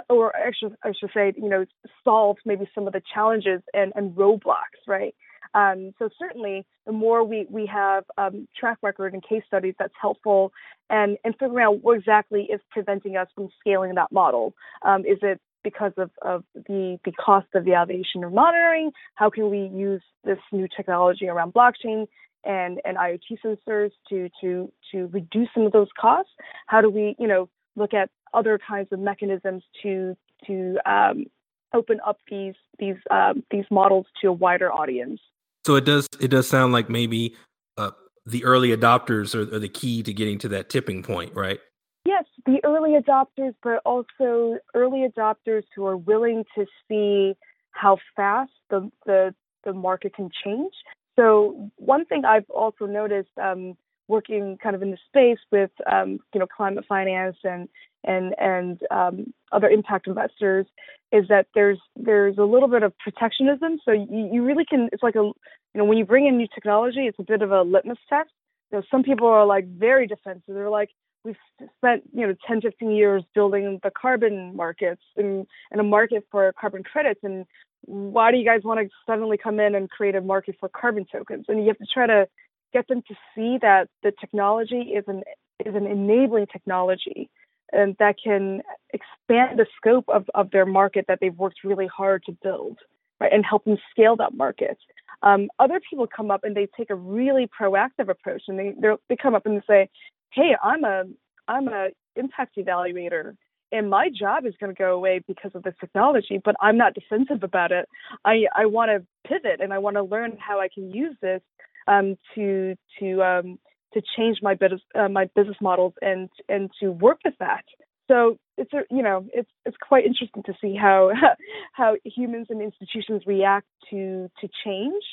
or 0.09 0.35
actually, 0.37 0.73
I 0.85 0.93
should 0.99 1.11
say, 1.15 1.33
you 1.37 1.49
know, 1.49 1.65
solve 2.05 2.39
maybe 2.45 2.69
some 2.75 2.87
of 2.87 2.93
the 2.93 3.03
challenges 3.15 3.63
and, 3.75 3.93
and 3.97 4.13
roadblocks, 4.13 4.81
right? 4.87 5.15
Um, 5.55 5.93
so 5.99 6.09
certainly, 6.19 6.65
the 6.87 6.93
more 6.93 7.25
we 7.25 7.47
we 7.51 7.67
have 7.67 8.05
um, 8.17 8.49
track 8.59 8.79
record 8.83 9.15
and 9.15 9.23
case 9.23 9.43
studies, 9.47 9.75
that's 9.79 9.95
helpful, 10.01 10.53
and 10.91 11.17
and 11.25 11.35
figuring 11.39 11.65
out 11.65 11.83
what 11.83 11.99
exactly 11.99 12.43
is 12.43 12.61
preventing 12.71 13.17
us 13.17 13.29
from 13.35 13.49
scaling 13.61 13.95
that 13.95 14.13
model. 14.13 14.55
Um, 14.83 15.01
is 15.01 15.19
it 15.23 15.41
because 15.65 15.93
of, 15.97 16.11
of 16.23 16.45
the 16.55 16.99
the 17.05 17.13
cost 17.13 17.49
of 17.55 17.65
the 17.65 17.73
evaluation 17.73 18.25
or 18.25 18.31
monitoring? 18.31 18.91
How 19.15 19.31
can 19.31 19.51
we 19.51 19.71
use 19.75 20.03
this 20.25 20.39
new 20.53 20.69
technology 20.75 21.29
around 21.29 21.55
blockchain 21.55 22.07
and 22.45 22.81
and 22.85 22.97
IoT 22.97 23.39
sensors 23.45 23.91
to 24.11 24.29
to 24.41 24.73
to 24.93 25.07
reduce 25.09 25.49
some 25.55 25.67
of 25.67 25.73
those 25.73 25.89
costs? 25.99 26.33
How 26.67 26.81
do 26.81 26.91
we, 26.91 27.17
you 27.19 27.27
know, 27.27 27.49
look 27.77 27.95
at 27.95 28.11
other 28.35 28.59
kinds 28.59 28.89
of 28.93 28.99
mechanisms 28.99 29.63
to 29.83 30.17
to 30.47 30.79
um, 30.87 31.27
open 31.75 32.01
up 32.07 32.19
these 32.31 32.55
these 32.79 32.97
um, 33.11 33.43
these 33.51 33.65
models 33.71 34.07
to 34.21 34.29
a 34.29 34.33
wider 34.33 34.73
audience. 34.73 35.21
So 35.69 35.75
it 35.75 35.85
does 35.85 36.09
it 36.19 36.29
does 36.29 36.49
sound 36.49 36.73
like 36.73 36.89
maybe 36.89 37.37
uh, 37.77 37.91
the 38.25 38.43
early 38.47 38.75
adopters 38.75 39.35
are, 39.35 39.55
are 39.55 39.59
the 39.59 39.69
key 39.69 40.03
to 40.03 40.15
getting 40.15 40.39
to 40.39 40.49
that 40.49 40.71
tipping 40.71 41.03
point, 41.03 41.35
right? 41.35 41.61
Yes, 42.07 42.25
the 42.47 42.59
early 42.65 42.99
adopters, 42.99 43.55
but 43.63 43.83
also 43.85 44.57
early 44.75 45.07
adopters 45.07 45.65
who 45.77 45.85
are 45.85 45.99
willing 45.99 46.47
to 46.55 46.65
see 46.89 47.37
how 47.73 47.99
fast 48.17 48.51
the 48.71 48.91
the, 49.05 49.35
the 49.65 49.75
market 49.75 50.15
can 50.15 50.31
change. 50.43 50.73
So 51.17 51.71
one 51.77 52.07
thing 52.07 52.25
I've 52.25 52.49
also 52.49 52.87
noticed 52.87 53.37
um, 53.37 53.77
working 54.09 54.57
kind 54.63 54.75
of 54.75 54.81
in 54.81 54.91
the 54.91 54.99
space 55.07 55.45
with 55.53 55.71
um, 55.87 56.19
you 56.33 56.41
know 56.41 56.47
climate 56.47 56.87
finance 56.89 57.37
and 57.45 57.69
and 58.05 58.35
and 58.39 58.81
um, 58.91 59.35
other 59.53 59.69
impact 59.69 60.07
investors 60.07 60.65
is 61.13 61.29
that 61.29 61.47
there's 61.55 61.79
there's 61.97 62.39
a 62.39 62.43
little 62.43 62.69
bit 62.69 62.83
of 62.83 62.97
protectionism. 62.99 63.79
So 63.85 63.93
you, 63.93 64.31
you 64.33 64.45
really 64.45 64.65
can 64.65 64.89
it's 64.93 65.03
like 65.03 65.15
a 65.15 65.31
you 65.79 65.85
know 65.85 65.89
when 65.89 65.99
you 65.99 66.05
bring 66.05 66.27
in 66.27 66.37
new 66.37 66.49
technology, 66.53 67.07
it's 67.07 67.21
a 67.21 67.23
bit 67.23 67.41
of 67.41 67.53
a 67.53 67.63
litmus 67.63 67.99
test. 68.09 68.31
You 68.73 68.79
know, 68.79 68.85
some 68.91 69.05
people 69.05 69.29
are 69.29 69.47
like 69.47 69.65
very 69.69 70.09
defensive. 70.09 70.43
They're 70.49 70.69
like, 70.69 70.91
we've 71.23 71.37
spent 71.77 72.03
you 72.13 72.27
know 72.27 72.35
10 72.49 72.63
15 72.63 72.91
years 72.91 73.23
building 73.33 73.79
the 73.85 73.91
carbon 73.93 74.57
markets 74.57 75.03
and, 75.17 75.47
and 75.71 75.81
a 75.81 75.85
market 75.85 76.27
for 76.33 76.53
carbon 76.61 76.83
credits 76.83 77.21
and 77.23 77.47
why 77.83 78.33
do 78.33 78.39
you 78.39 78.45
guys 78.45 78.63
want 78.65 78.81
to 78.81 78.89
suddenly 79.07 79.37
come 79.37 79.61
in 79.61 79.77
and 79.77 79.89
create 79.89 80.17
a 80.17 80.21
market 80.21 80.57
for 80.59 80.69
carbon 80.69 81.07
tokens 81.11 81.45
and 81.47 81.61
you 81.61 81.69
have 81.69 81.79
to 81.79 81.87
try 81.93 82.09
to 82.09 82.27
get 82.73 82.89
them 82.89 83.03
to 83.07 83.15
see 83.35 83.57
that 83.63 83.89
the 84.03 84.13
technology 84.21 84.93
is 84.97 85.05
an 85.07 85.23
is 85.65 85.77
an 85.77 85.87
enabling 85.87 86.47
technology 86.47 87.31
and 87.73 87.95
that 88.01 88.17
can 88.23 88.63
expand 88.93 89.59
the 89.61 89.67
scope 89.77 90.09
of, 90.09 90.25
of 90.35 90.51
their 90.51 90.67
market 90.67 91.05
that 91.07 91.19
they've 91.21 91.37
worked 91.37 91.63
really 91.63 91.87
hard 91.87 92.23
to 92.25 92.33
build 92.43 92.79
right 93.21 93.33
and 93.33 93.45
help 93.45 93.65
them 93.65 93.79
scale 93.91 94.17
that 94.17 94.35
market 94.35 94.79
um, 95.23 95.49
other 95.59 95.81
people 95.89 96.07
come 96.07 96.31
up 96.31 96.45
and 96.45 96.57
they 96.57 96.69
take 96.77 96.91
a 96.91 96.95
really 96.95 97.49
proactive 97.61 98.09
approach 98.09 98.43
and 98.49 98.59
they 98.59 98.75
they 99.09 99.17
come 99.17 99.35
up 99.35 99.47
and 99.47 99.63
say 99.69 99.89
hey 100.33 100.55
i'm 100.63 100.85
a 100.85 101.05
i'm 101.49 101.69
a 101.69 101.89
impact 102.17 102.57
evaluator 102.57 103.37
and 103.71 103.91
my 103.91 104.09
job 104.09 104.47
is 104.47 104.55
going 104.59 104.75
to 104.75 104.79
go 104.79 104.95
away 104.95 105.21
because 105.27 105.51
of 105.55 105.63
this 105.63 105.75
technology 105.81 106.41
but 106.45 106.55
i'm 106.61 106.77
not 106.77 106.95
defensive 106.95 107.43
about 107.43 107.73
it 107.73 107.89
i 108.25 108.45
i 108.57 108.67
want 108.67 108.91
to 108.91 109.05
pivot 109.29 109.61
and 109.61 109.73
i 109.73 109.79
want 109.79 109.97
to 109.97 110.03
learn 110.03 110.37
how 110.39 110.61
i 110.61 110.69
can 110.73 110.91
use 110.91 111.17
this 111.21 111.41
um, 111.89 112.17
to 112.35 112.77
to 113.01 113.23
um, 113.23 113.59
to 113.95 114.03
change 114.17 114.39
my 114.43 114.55
business 114.55 114.83
uh, 114.95 115.09
my 115.09 115.27
business 115.35 115.57
models 115.61 115.95
and 116.03 116.29
and 116.49 116.71
to 116.81 116.93
work 116.93 117.19
with 117.25 117.35
that. 117.41 117.65
So 118.09 118.39
it's 118.57 118.73
a, 118.73 118.83
you 118.91 119.03
know 119.03 119.27
it's 119.33 119.51
it's 119.65 119.77
quite 119.81 120.07
interesting 120.07 120.43
to 120.45 120.55
see 120.61 120.75
how 120.75 121.13
how 121.73 121.97
humans 122.05 122.49
and 122.51 122.63
institutions 122.63 123.23
react 123.27 123.67
to 123.91 124.31
to 124.41 124.49
change 124.65 125.05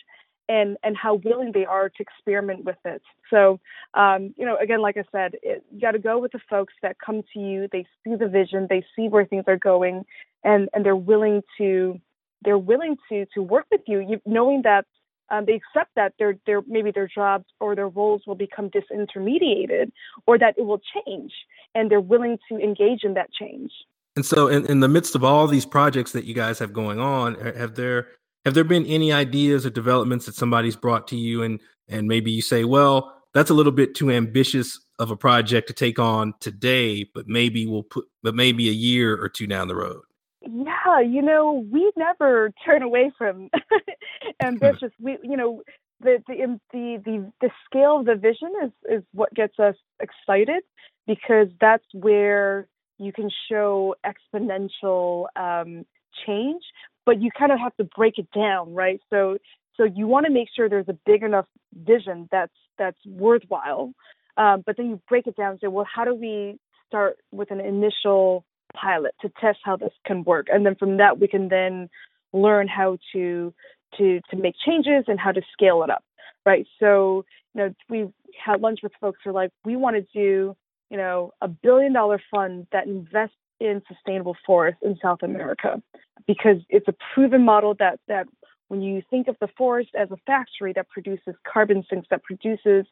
and 0.49 0.77
and 0.83 0.95
how 0.97 1.15
willing 1.15 1.51
they 1.53 1.65
are 1.65 1.89
to 1.89 1.95
experiment 2.01 2.63
with 2.65 2.77
it. 2.85 3.01
So 3.29 3.59
um, 3.93 4.33
you 4.37 4.45
know 4.45 4.57
again 4.57 4.81
like 4.81 4.97
I 4.97 5.03
said 5.11 5.35
it, 5.43 5.63
you 5.71 5.81
got 5.81 5.91
to 5.91 5.99
go 5.99 6.19
with 6.19 6.31
the 6.31 6.39
folks 6.49 6.73
that 6.81 6.97
come 7.05 7.21
to 7.33 7.39
you. 7.39 7.67
They 7.71 7.85
see 8.03 8.15
the 8.15 8.27
vision, 8.27 8.67
they 8.69 8.85
see 8.95 9.09
where 9.09 9.25
things 9.25 9.45
are 9.47 9.57
going, 9.57 10.05
and 10.43 10.69
and 10.73 10.85
they're 10.85 10.95
willing 10.95 11.41
to 11.59 11.99
they're 12.43 12.57
willing 12.57 12.97
to 13.09 13.25
to 13.33 13.41
work 13.43 13.65
with 13.71 13.81
you, 13.87 13.99
you 13.99 14.21
knowing 14.25 14.61
that 14.63 14.85
um, 15.29 15.45
they 15.45 15.53
accept 15.53 15.91
that 15.95 16.13
their 16.19 16.37
their 16.45 16.61
maybe 16.67 16.91
their 16.91 17.07
jobs 17.07 17.45
or 17.59 17.75
their 17.75 17.87
roles 17.87 18.21
will 18.27 18.35
become 18.35 18.69
disintermediated 18.69 19.91
or 20.27 20.37
that 20.37 20.55
it 20.57 20.63
will 20.63 20.81
change 20.93 21.31
and 21.73 21.89
they're 21.89 22.01
willing 22.01 22.37
to 22.49 22.57
engage 22.57 23.03
in 23.03 23.13
that 23.15 23.31
change. 23.33 23.71
And 24.15 24.25
so 24.25 24.47
in, 24.47 24.65
in 24.67 24.79
the 24.79 24.87
midst 24.87 25.15
of 25.15 25.23
all 25.23 25.47
these 25.47 25.65
projects 25.65 26.13
that 26.13 26.25
you 26.25 26.33
guys 26.33 26.59
have 26.59 26.73
going 26.73 26.99
on 26.99 27.35
have 27.35 27.75
there 27.75 28.07
have 28.45 28.53
there 28.53 28.63
been 28.63 28.85
any 28.85 29.11
ideas 29.11 29.65
or 29.65 29.71
developments 29.71 30.25
that 30.27 30.35
somebody's 30.35 30.75
brought 30.75 31.07
to 31.09 31.15
you? 31.15 31.43
And 31.43 31.59
and 31.87 32.07
maybe 32.07 32.31
you 32.31 32.41
say 32.41 32.63
well 32.63 33.11
that's 33.33 33.49
a 33.49 33.53
little 33.53 33.71
bit 33.71 33.95
too 33.95 34.11
ambitious 34.11 34.79
of 34.97 35.11
a 35.11 35.17
project 35.17 35.67
to 35.67 35.73
take 35.73 35.99
on 35.99 36.33
today 36.39 37.05
but 37.13 37.27
maybe 37.27 37.65
we'll 37.65 37.83
put 37.83 38.05
but 38.23 38.33
maybe 38.33 38.69
a 38.69 38.73
year 38.73 39.21
or 39.21 39.27
two 39.27 39.45
down 39.45 39.67
the 39.67 39.75
road 39.75 40.01
yeah, 40.45 40.99
you 41.01 41.21
know, 41.21 41.65
we 41.71 41.91
never 41.95 42.51
turn 42.65 42.83
away 42.83 43.11
from 43.17 43.49
ambitious. 44.43 44.91
we, 44.99 45.17
you 45.23 45.37
know, 45.37 45.63
the, 46.01 46.21
the 46.27 46.59
the 46.71 47.01
the 47.03 47.31
the 47.41 47.49
scale 47.65 47.99
of 47.99 48.05
the 48.05 48.15
vision 48.15 48.51
is 48.63 48.71
is 48.89 49.03
what 49.13 49.33
gets 49.33 49.57
us 49.59 49.75
excited 49.99 50.63
because 51.07 51.47
that's 51.59 51.85
where 51.93 52.67
you 52.97 53.11
can 53.11 53.29
show 53.49 53.95
exponential 54.05 55.25
um, 55.35 55.85
change, 56.25 56.63
but 57.05 57.21
you 57.21 57.29
kind 57.37 57.51
of 57.51 57.59
have 57.59 57.75
to 57.77 57.83
break 57.95 58.17
it 58.17 58.27
down, 58.31 58.73
right? 58.73 58.99
So 59.09 59.37
so 59.77 59.83
you 59.83 60.07
want 60.07 60.25
to 60.25 60.31
make 60.31 60.49
sure 60.55 60.69
there's 60.69 60.89
a 60.89 60.97
big 61.05 61.23
enough 61.23 61.47
vision 61.73 62.27
that's 62.31 62.53
that's 62.77 62.99
worthwhile, 63.05 63.93
um, 64.37 64.63
but 64.65 64.77
then 64.77 64.89
you 64.89 65.01
break 65.07 65.27
it 65.27 65.35
down 65.35 65.51
and 65.51 65.59
say, 65.59 65.67
well, 65.67 65.87
how 65.91 66.05
do 66.05 66.13
we 66.13 66.59
start 66.87 67.17
with 67.31 67.51
an 67.51 67.59
initial 67.59 68.45
pilot 68.73 69.13
to 69.21 69.31
test 69.41 69.59
how 69.63 69.75
this 69.75 69.93
can 70.05 70.23
work. 70.23 70.47
And 70.51 70.65
then 70.65 70.75
from 70.75 70.97
that 70.97 71.19
we 71.19 71.27
can 71.27 71.49
then 71.49 71.89
learn 72.33 72.67
how 72.67 72.97
to 73.13 73.53
to 73.97 74.19
to 74.29 74.35
make 74.35 74.55
changes 74.65 75.05
and 75.07 75.19
how 75.19 75.31
to 75.31 75.41
scale 75.53 75.83
it 75.83 75.89
up 75.89 76.03
right? 76.45 76.65
So 76.79 77.25
you 77.53 77.61
know 77.61 77.73
we 77.89 78.07
had 78.43 78.61
lunch 78.61 78.79
with 78.83 78.91
folks 79.01 79.19
who 79.23 79.31
are 79.31 79.33
like 79.33 79.51
we 79.63 79.75
want 79.75 79.95
to 79.95 80.01
do 80.13 80.55
you 80.89 80.97
know 80.97 81.33
a 81.41 81.47
billion 81.47 81.93
dollar 81.93 82.21
fund 82.31 82.67
that 82.71 82.87
invests 82.87 83.35
in 83.59 83.81
sustainable 83.87 84.35
forests 84.45 84.81
in 84.83 84.97
south 85.01 85.23
america. 85.23 85.81
Because 86.27 86.57
it's 86.69 86.87
a 86.87 86.95
proven 87.13 87.43
model 87.43 87.75
that 87.79 87.99
that 88.07 88.27
when 88.67 88.81
you 88.81 89.01
think 89.09 89.27
of 89.27 89.35
the 89.39 89.49
forest 89.57 89.89
as 89.95 90.09
a 90.11 90.17
factory 90.25 90.73
that 90.73 90.89
produces 90.89 91.35
carbon 91.51 91.83
sinks, 91.89 92.07
that 92.09 92.23
produces 92.23 92.85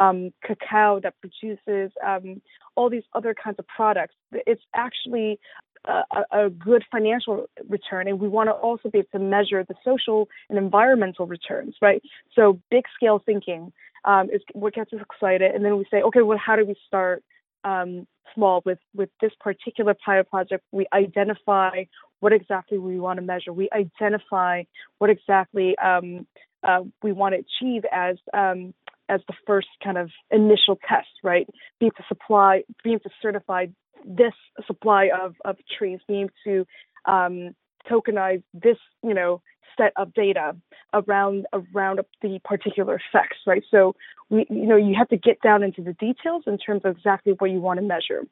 um, 0.00 0.32
cacao, 0.42 0.98
that 1.00 1.14
produces 1.20 1.92
um, 2.04 2.40
all 2.74 2.90
these 2.90 3.04
other 3.14 3.34
kinds 3.34 3.56
of 3.58 3.66
products, 3.68 4.14
it's 4.32 4.62
actually 4.74 5.38
a, 5.84 6.02
a, 6.32 6.50
good 6.50 6.84
financial 6.90 7.46
return. 7.68 8.08
And 8.08 8.20
we 8.20 8.28
want 8.28 8.48
to 8.48 8.52
also 8.52 8.90
be 8.90 8.98
able 8.98 9.08
to 9.12 9.18
measure 9.18 9.64
the 9.64 9.74
social 9.84 10.28
and 10.48 10.58
environmental 10.58 11.26
returns, 11.26 11.76
right? 11.80 12.02
So 12.34 12.60
big 12.70 12.84
scale 12.94 13.22
thinking 13.24 13.72
um, 14.04 14.28
is 14.30 14.42
what 14.52 14.74
gets 14.74 14.92
us 14.92 15.00
excited. 15.00 15.54
And 15.54 15.64
then 15.64 15.76
we 15.78 15.86
say, 15.90 16.02
okay, 16.02 16.22
well, 16.22 16.38
how 16.38 16.56
do 16.56 16.64
we 16.64 16.76
start? 16.86 17.22
Um, 17.62 18.06
small 18.34 18.62
with 18.64 18.78
with 18.94 19.10
this 19.20 19.32
particular 19.40 19.92
pilot 19.92 20.30
project 20.30 20.64
we 20.70 20.86
identify 20.92 21.84
what 22.20 22.32
exactly 22.32 22.78
we 22.78 23.00
want 23.00 23.18
to 23.18 23.22
measure. 23.22 23.52
We 23.52 23.68
identify 23.72 24.62
what 24.98 25.10
exactly 25.10 25.76
um, 25.78 26.26
uh, 26.62 26.82
we 27.02 27.12
want 27.12 27.34
to 27.34 27.40
achieve 27.40 27.84
as 27.90 28.16
um, 28.34 28.74
as 29.10 29.20
the 29.26 29.34
first 29.46 29.68
kind 29.82 29.98
of 29.98 30.10
initial 30.30 30.78
test, 30.88 31.08
right? 31.22 31.46
Being 31.78 31.92
to 31.96 32.04
supply, 32.08 32.62
being 32.84 33.00
to 33.00 33.10
certify 33.20 33.66
this 34.04 34.34
supply 34.66 35.10
of 35.22 35.34
of 35.44 35.56
trees, 35.78 36.00
being 36.08 36.30
to 36.44 36.66
um, 37.04 37.54
tokenize 37.90 38.42
this, 38.54 38.76
you 39.02 39.14
know, 39.14 39.42
set 39.76 39.92
of 39.96 40.12
data 40.14 40.56
around 40.92 41.46
around 41.52 42.00
the 42.22 42.38
particular 42.44 42.94
effects, 42.96 43.38
right? 43.46 43.62
So 43.70 43.94
we, 44.28 44.46
you 44.50 44.66
know, 44.66 44.76
you 44.76 44.94
have 44.96 45.08
to 45.08 45.16
get 45.16 45.40
down 45.42 45.62
into 45.62 45.82
the 45.82 45.92
details 45.94 46.44
in 46.46 46.58
terms 46.58 46.82
of 46.84 46.96
exactly 46.96 47.34
what 47.38 47.50
you 47.50 47.60
want 47.60 47.78
to 47.78 47.86
measure. 47.86 48.22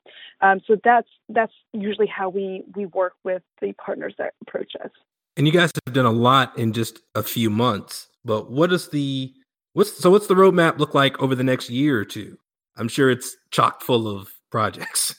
Um, 0.40 0.60
so 0.66 0.76
that's 0.82 1.08
that's 1.28 1.52
usually 1.72 2.06
how 2.06 2.28
we 2.28 2.64
we 2.74 2.86
work 2.86 3.14
with 3.24 3.42
the 3.60 3.72
partners 3.74 4.14
that 4.18 4.34
approach 4.42 4.72
us. 4.82 4.90
And 5.36 5.46
you 5.46 5.52
guys 5.52 5.70
have 5.86 5.94
done 5.94 6.06
a 6.06 6.10
lot 6.10 6.58
in 6.58 6.72
just 6.72 7.00
a 7.14 7.22
few 7.22 7.50
months. 7.50 8.08
But 8.24 8.50
what 8.50 8.72
is 8.72 8.88
the 8.88 9.32
what's 9.78 9.96
so 9.96 10.10
what's 10.10 10.26
the 10.26 10.34
roadmap 10.34 10.78
look 10.78 10.92
like 10.92 11.20
over 11.22 11.36
the 11.36 11.44
next 11.44 11.70
year 11.70 11.98
or 12.00 12.04
two? 12.04 12.36
I'm 12.76 12.88
sure 12.88 13.10
it's 13.10 13.36
chock 13.50 13.80
full 13.80 14.08
of 14.08 14.34
projects. 14.50 15.14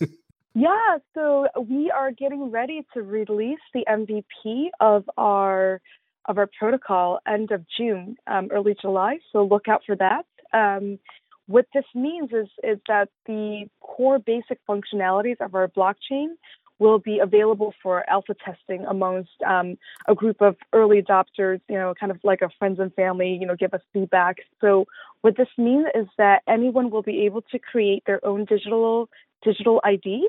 Yeah, 0.55 0.97
so 1.13 1.47
we 1.69 1.91
are 1.91 2.11
getting 2.11 2.51
ready 2.51 2.85
to 2.93 3.01
release 3.01 3.59
the 3.73 3.85
MVP 3.87 4.69
of 4.81 5.09
our 5.17 5.79
of 6.25 6.37
our 6.37 6.49
protocol 6.59 7.19
end 7.27 7.51
of 7.51 7.63
June, 7.77 8.17
um, 8.27 8.49
early 8.51 8.75
July. 8.79 9.19
So 9.31 9.45
look 9.45 9.67
out 9.67 9.83
for 9.85 9.95
that. 9.95 10.25
Um, 10.51 10.99
what 11.47 11.65
this 11.73 11.85
means 11.95 12.31
is 12.31 12.47
is 12.63 12.79
that 12.87 13.09
the 13.27 13.69
core 13.79 14.19
basic 14.19 14.59
functionalities 14.67 15.39
of 15.39 15.55
our 15.55 15.69
blockchain 15.69 16.33
will 16.79 16.97
be 16.97 17.19
available 17.19 17.73
for 17.83 18.09
alpha 18.09 18.33
testing 18.33 18.85
amongst 18.85 19.31
um, 19.45 19.77
a 20.07 20.15
group 20.15 20.41
of 20.41 20.55
early 20.73 21.01
adopters, 21.01 21.59
you 21.67 21.75
know, 21.75 21.93
kind 21.99 22.11
of 22.11 22.19
like 22.23 22.41
our 22.41 22.51
friends 22.57 22.79
and 22.79 22.93
family, 22.95 23.37
you 23.39 23.45
know, 23.45 23.55
give 23.55 23.73
us 23.73 23.81
feedback. 23.93 24.37
So 24.61 24.85
what 25.21 25.37
this 25.37 25.49
means 25.57 25.87
is 25.93 26.07
that 26.17 26.41
anyone 26.47 26.89
will 26.89 27.03
be 27.03 27.25
able 27.25 27.41
to 27.51 27.59
create 27.59 28.03
their 28.07 28.25
own 28.25 28.45
digital 28.45 29.09
digital 29.43 29.79
ID. 29.83 30.27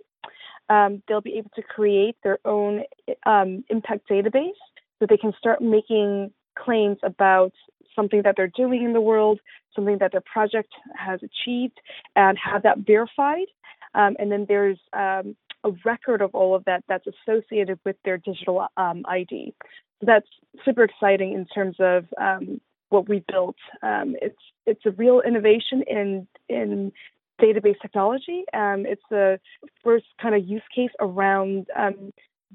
Um, 0.68 1.02
they'll 1.08 1.20
be 1.20 1.38
able 1.38 1.50
to 1.56 1.62
create 1.62 2.16
their 2.22 2.38
own 2.44 2.82
um, 3.26 3.64
impact 3.70 4.08
database 4.08 4.50
so 4.98 5.06
they 5.08 5.16
can 5.16 5.32
start 5.38 5.60
making 5.60 6.32
claims 6.56 6.98
about 7.02 7.52
something 7.94 8.22
that 8.22 8.34
they're 8.36 8.52
doing 8.54 8.84
in 8.84 8.92
the 8.92 9.00
world, 9.00 9.40
something 9.74 9.98
that 9.98 10.12
their 10.12 10.20
project 10.20 10.72
has 10.96 11.20
achieved, 11.22 11.80
and 12.14 12.38
have 12.38 12.62
that 12.62 12.78
verified. 12.78 13.46
Um, 13.94 14.14
and 14.18 14.30
then 14.30 14.46
there's 14.48 14.78
um, 14.92 15.34
a 15.64 15.70
record 15.84 16.22
of 16.22 16.34
all 16.34 16.54
of 16.54 16.64
that 16.64 16.84
that's 16.88 17.06
associated 17.06 17.78
with 17.84 17.96
their 18.04 18.18
digital 18.18 18.66
um, 18.76 19.04
ID. 19.08 19.54
So 20.00 20.06
that's 20.06 20.26
super 20.64 20.84
exciting 20.84 21.32
in 21.32 21.46
terms 21.46 21.76
of 21.78 22.06
um, 22.20 22.60
what 22.88 23.08
we 23.08 23.22
built. 23.28 23.56
Um, 23.82 24.16
it's 24.20 24.40
it's 24.66 24.84
a 24.86 24.90
real 24.90 25.20
innovation 25.20 25.82
in 25.86 26.26
in 26.48 26.92
database 27.40 27.80
technology. 27.80 28.44
Um, 28.52 28.84
it's 28.86 29.02
the 29.10 29.40
first 29.82 30.06
kind 30.20 30.34
of 30.34 30.46
use 30.46 30.62
case 30.74 30.90
around 31.00 31.68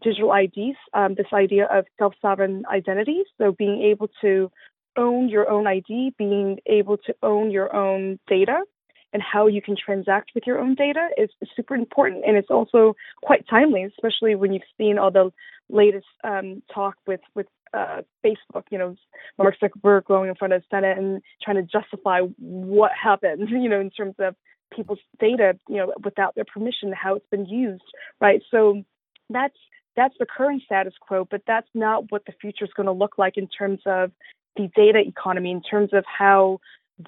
digital 0.01 0.33
IDs, 0.33 0.77
um, 0.93 1.15
this 1.15 1.27
idea 1.33 1.65
of 1.65 1.85
self 1.97 2.13
sovereign 2.21 2.63
identities. 2.71 3.25
So, 3.37 3.51
being 3.51 3.81
able 3.83 4.09
to 4.21 4.51
own 4.97 5.29
your 5.29 5.49
own 5.49 5.67
ID, 5.67 6.13
being 6.17 6.59
able 6.65 6.97
to 6.97 7.15
own 7.21 7.51
your 7.51 7.75
own 7.75 8.19
data, 8.27 8.61
and 9.15 9.23
how 9.23 9.47
you 9.47 9.61
can 9.61 9.77
transact 9.77 10.31
with 10.35 10.43
your 10.45 10.59
own 10.59 10.75
data 10.75 11.07
is 11.17 11.29
super 11.55 11.73
important. 11.73 12.25
And 12.27 12.35
it's 12.35 12.49
also 12.49 12.97
quite 13.23 13.47
timely, 13.47 13.83
especially 13.83 14.35
when 14.35 14.51
you've 14.51 14.61
seen 14.77 14.97
all 14.97 15.09
the 15.09 15.31
latest 15.69 16.05
um, 16.25 16.61
talk 16.73 16.95
with, 17.07 17.21
with 17.33 17.45
uh, 17.73 18.01
Facebook. 18.25 18.63
You 18.71 18.77
know, 18.77 18.95
Mark 19.37 19.55
Zuckerberg 19.63 20.03
going 20.03 20.27
in 20.27 20.35
front 20.35 20.51
of 20.51 20.61
the 20.61 20.67
Senate 20.69 20.97
and 20.97 21.21
trying 21.41 21.55
to 21.55 21.63
justify 21.63 22.19
what 22.39 22.91
happened. 23.01 23.47
You 23.51 23.69
know, 23.69 23.79
in 23.79 23.89
terms 23.89 24.15
of 24.19 24.35
people's 24.75 24.99
data, 25.17 25.57
you 25.69 25.77
know, 25.77 25.93
without 26.03 26.35
their 26.35 26.43
permission, 26.43 26.91
how 26.91 27.15
it's 27.15 27.29
been 27.31 27.45
used, 27.45 27.85
right? 28.19 28.41
So 28.51 28.83
that's 29.29 29.55
that's 29.95 30.15
the 30.19 30.25
current 30.25 30.61
status 30.65 30.93
quo, 30.99 31.25
but 31.31 31.43
that's 31.47 31.69
not 31.73 32.11
what 32.11 32.25
the 32.25 32.33
future 32.41 32.65
is 32.65 32.71
going 32.75 32.87
to 32.87 32.91
look 32.91 33.17
like 33.17 33.37
in 33.37 33.47
terms 33.47 33.79
of 33.85 34.11
the 34.57 34.69
data 34.75 34.99
economy, 34.99 35.51
in 35.51 35.61
terms 35.61 35.91
of 35.93 36.03
how 36.05 36.59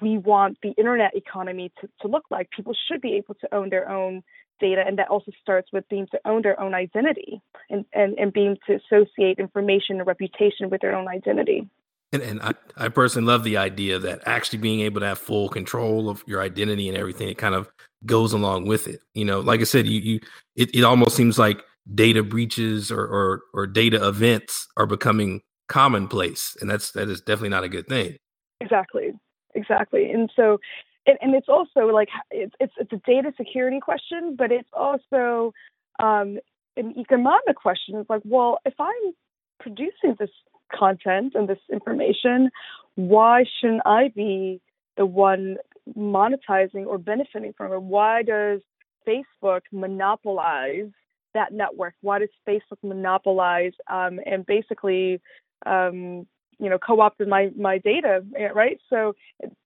we 0.02 0.18
want 0.18 0.58
the 0.62 0.70
internet 0.72 1.16
economy 1.16 1.72
to, 1.80 1.88
to 2.02 2.08
look 2.08 2.24
like. 2.30 2.50
People 2.50 2.74
should 2.88 3.00
be 3.00 3.14
able 3.14 3.34
to 3.36 3.54
own 3.54 3.70
their 3.70 3.88
own 3.88 4.22
data, 4.60 4.82
and 4.86 4.98
that 4.98 5.08
also 5.08 5.32
starts 5.40 5.68
with 5.72 5.88
being 5.88 6.06
to 6.10 6.18
own 6.24 6.42
their 6.42 6.58
own 6.60 6.74
identity 6.74 7.40
and, 7.70 7.84
and, 7.92 8.18
and 8.18 8.32
being 8.32 8.56
to 8.66 8.74
associate 8.74 9.38
information 9.38 9.98
and 9.98 10.06
reputation 10.06 10.68
with 10.70 10.80
their 10.80 10.94
own 10.94 11.08
identity. 11.08 11.68
And, 12.12 12.22
and 12.22 12.40
I, 12.40 12.54
I 12.76 12.88
personally 12.88 13.26
love 13.26 13.44
the 13.44 13.58
idea 13.58 13.98
that 13.98 14.22
actually 14.24 14.60
being 14.60 14.80
able 14.80 15.00
to 15.00 15.06
have 15.06 15.18
full 15.18 15.48
control 15.48 16.08
of 16.08 16.24
your 16.26 16.40
identity 16.40 16.88
and 16.88 16.96
everything, 16.96 17.28
it 17.28 17.36
kind 17.36 17.54
of 17.54 17.70
goes 18.06 18.32
along 18.32 18.66
with 18.66 18.88
it. 18.88 19.00
You 19.14 19.24
know, 19.24 19.40
like 19.40 19.60
I 19.60 19.64
said, 19.64 19.86
you, 19.86 20.00
you 20.00 20.20
it, 20.56 20.74
it 20.74 20.84
almost 20.84 21.16
seems 21.16 21.38
like 21.38 21.62
data 21.94 22.22
breaches 22.22 22.90
or, 22.90 23.00
or 23.00 23.42
or 23.54 23.66
data 23.66 24.06
events 24.06 24.68
are 24.76 24.86
becoming 24.86 25.42
commonplace, 25.68 26.56
and 26.60 26.70
that's 26.70 26.92
that 26.92 27.08
is 27.08 27.20
definitely 27.20 27.50
not 27.50 27.64
a 27.64 27.68
good 27.68 27.88
thing. 27.88 28.16
Exactly, 28.60 29.12
exactly, 29.54 30.10
and 30.10 30.30
so 30.34 30.58
and, 31.06 31.18
and 31.20 31.34
it's 31.34 31.48
also 31.48 31.86
like 31.86 32.08
it's, 32.30 32.54
it's 32.60 32.72
it's 32.78 32.92
a 32.92 33.00
data 33.06 33.32
security 33.36 33.80
question, 33.80 34.36
but 34.36 34.52
it's 34.52 34.68
also 34.72 35.52
um, 35.98 36.38
an 36.76 36.94
economic 36.98 37.56
question. 37.56 37.96
It's 37.96 38.10
like, 38.10 38.22
well, 38.24 38.58
if 38.64 38.74
I'm 38.78 39.14
producing 39.60 40.16
this 40.18 40.30
content 40.74 41.32
and 41.34 41.48
this 41.48 41.58
information, 41.72 42.50
why 42.94 43.44
shouldn't 43.60 43.82
I 43.86 44.12
be 44.14 44.60
the 44.96 45.06
one 45.06 45.56
monetizing 45.96 46.86
or 46.86 46.98
benefiting 46.98 47.54
from 47.56 47.72
it? 47.72 47.82
Why 47.82 48.22
does 48.22 48.60
Facebook 49.06 49.62
monopolize 49.72 50.90
that 51.34 51.52
network? 51.52 51.94
Why 52.02 52.18
does 52.18 52.28
Facebook 52.46 52.78
monopolize 52.82 53.72
um, 53.90 54.20
and 54.26 54.44
basically, 54.44 55.20
um, 55.64 56.26
you 56.58 56.68
know, 56.68 56.78
co-opted 56.78 57.28
my 57.28 57.50
my 57.56 57.78
data, 57.78 58.24
eh, 58.36 58.48
right? 58.54 58.78
So 58.90 59.14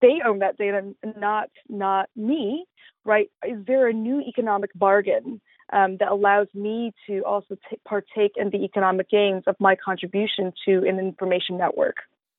they 0.01 0.21
own 0.25 0.41
that 0.41 0.57
data, 0.59 0.95
not 1.19 1.51
not 1.69 2.09
me, 2.17 2.67
right? 3.05 3.31
Is 3.47 3.65
there 3.67 3.89
a 3.89 3.93
new 3.93 4.21
economic 4.21 4.71
bargain 4.75 5.41
um, 5.73 5.97
that 5.99 6.09
allows 6.11 6.49
me 6.55 6.93
to 7.07 7.23
also 7.23 7.57
t- 7.71 7.79
partake 7.87 8.33
in 8.37 8.51
the 8.51 8.65
economic 8.65 9.09
gains 9.11 9.45
of 9.47 9.57
my 9.59 9.77
contribution 9.77 10.53
to 10.67 10.87
an 10.87 10.99
information 10.99 11.57
network? 11.57 11.97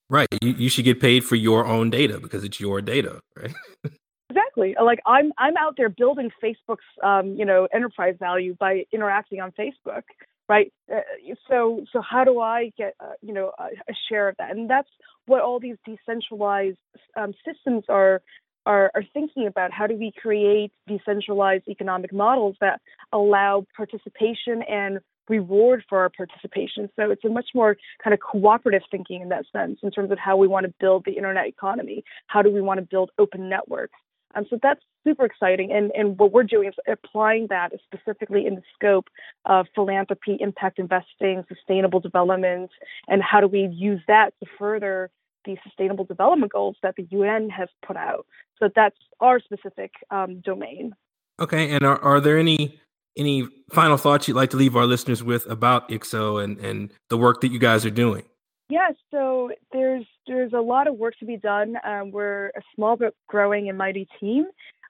Right. 0.10 0.28
You, 0.42 0.52
you 0.52 0.70
should 0.70 0.86
get 0.86 1.00
paid 1.00 1.24
for 1.24 1.36
your 1.36 1.66
own 1.66 1.90
data 1.90 2.20
because 2.20 2.44
it's 2.44 2.60
your 2.60 2.82
data, 2.82 3.20
right? 3.36 3.54
Exactly. 4.30 4.76
Like 4.84 5.00
I'm 5.06 5.32
I'm 5.38 5.56
out 5.58 5.76
there 5.78 5.90
building 5.90 6.32
Facebook's 6.44 6.84
um, 7.04 7.36
you 7.36 7.46
know 7.46 7.68
enterprise 7.72 8.16
value 8.18 8.56
by 8.60 8.84
interacting 8.92 9.40
on 9.42 9.52
Facebook, 9.52 10.04
right? 10.50 10.72
Uh, 10.94 11.02
so 11.50 11.86
so 11.92 12.02
how 12.02 12.24
do 12.24 12.40
I 12.40 12.72
get 12.78 12.96
uh, 13.00 13.14
you 13.22 13.34
know 13.34 13.52
a, 13.58 13.66
a, 13.90 13.94
share 14.10 14.30
of 14.30 14.36
that? 14.38 14.52
And 14.52 14.70
that's 14.70 14.90
what 15.26 15.42
all 15.42 15.60
these 15.60 15.78
decentralized 15.86 16.78
um, 17.16 17.34
systems 17.46 17.86
are. 17.90 18.22
Are, 18.66 18.92
are 18.96 19.04
thinking 19.14 19.46
about 19.46 19.74
how 19.74 19.88
do 19.88 19.98
we 19.98 20.14
create 20.18 20.72
decentralized 20.88 21.68
economic 21.68 22.14
models 22.14 22.56
that 22.62 22.80
allow 23.12 23.66
participation 23.76 24.64
and 24.70 25.00
reward 25.30 25.84
for 25.90 26.00
our 26.00 26.10
participation. 26.10 26.90
So 26.96 27.12
it's 27.12 27.24
a 27.24 27.30
much 27.30 27.48
more 27.54 27.76
kind 28.04 28.14
of 28.14 28.20
cooperative 28.20 28.84
thinking 28.90 29.22
in 29.22 29.30
that 29.30 29.44
sense 29.52 29.80
in 29.84 29.92
terms 29.92 30.12
of 30.12 30.20
how 30.20 30.38
we 30.38 30.48
want 30.48 30.66
to 30.66 30.74
build 30.80 31.04
the 31.06 31.12
internet 31.12 31.48
economy. 31.48 32.04
How 32.28 32.42
do 32.42 32.52
we 32.52 32.62
want 32.62 32.80
to 32.80 32.86
build 32.86 33.12
open 33.18 33.50
networks? 33.50 34.00
Um, 34.36 34.46
so 34.50 34.58
that's 34.62 34.82
super 35.04 35.26
exciting. 35.26 35.72
And, 35.72 35.92
and 35.96 36.18
what 36.18 36.32
we're 36.32 36.44
doing 36.44 36.68
is 36.68 36.76
applying 36.88 37.48
that 37.50 37.72
specifically 37.86 38.46
in 38.46 38.56
the 38.56 38.62
scope 38.74 39.08
of 39.46 39.68
philanthropy, 39.76 40.38
impact 40.40 40.80
investing, 40.80 41.44
sustainable 41.48 42.00
development, 42.00 42.72
and 43.08 43.22
how 43.22 43.42
do 43.42 43.48
we 43.48 43.68
use 43.72 44.02
that 44.08 44.34
to 44.42 44.50
further 44.58 45.10
the 45.46 45.58
sustainable 45.64 46.06
development 46.06 46.52
goals 46.52 46.78
that 46.84 46.96
the 46.96 47.06
UN 47.12 47.50
has 47.50 47.68
put 47.86 47.98
out. 47.98 48.26
So 48.60 48.70
that's 48.74 48.98
our 49.20 49.40
specific 49.40 49.92
um, 50.10 50.40
domain. 50.40 50.96
Okay. 51.40 51.72
And 51.72 51.84
are, 51.84 52.02
are 52.02 52.22
there 52.22 52.38
any 52.38 52.80
any 53.16 53.48
final 53.72 53.98
thoughts 53.98 54.28
you'd 54.28 54.36
like 54.36 54.50
to 54.50 54.58
leave 54.58 54.76
our 54.76 54.86
listeners 54.86 55.24
with 55.24 55.46
about 55.48 55.90
IXO 55.90 56.44
and, 56.44 56.58
and 56.60 56.92
the 57.10 57.18
work 57.18 57.42
that 57.42 57.52
you 57.52 57.60
guys 57.60 57.86
are 57.86 57.92
doing? 57.92 58.24
Yeah, 58.74 58.90
so 59.12 59.52
there's 59.72 60.04
there's 60.26 60.52
a 60.52 60.60
lot 60.60 60.88
of 60.88 60.98
work 60.98 61.14
to 61.20 61.26
be 61.26 61.38
done. 61.38 61.76
Um, 61.86 62.10
we're 62.10 62.48
a 62.48 62.62
small 62.74 62.98
but 62.98 63.14
growing 63.28 63.70
and 63.70 63.78
mighty 63.78 64.08
team. 64.20 64.46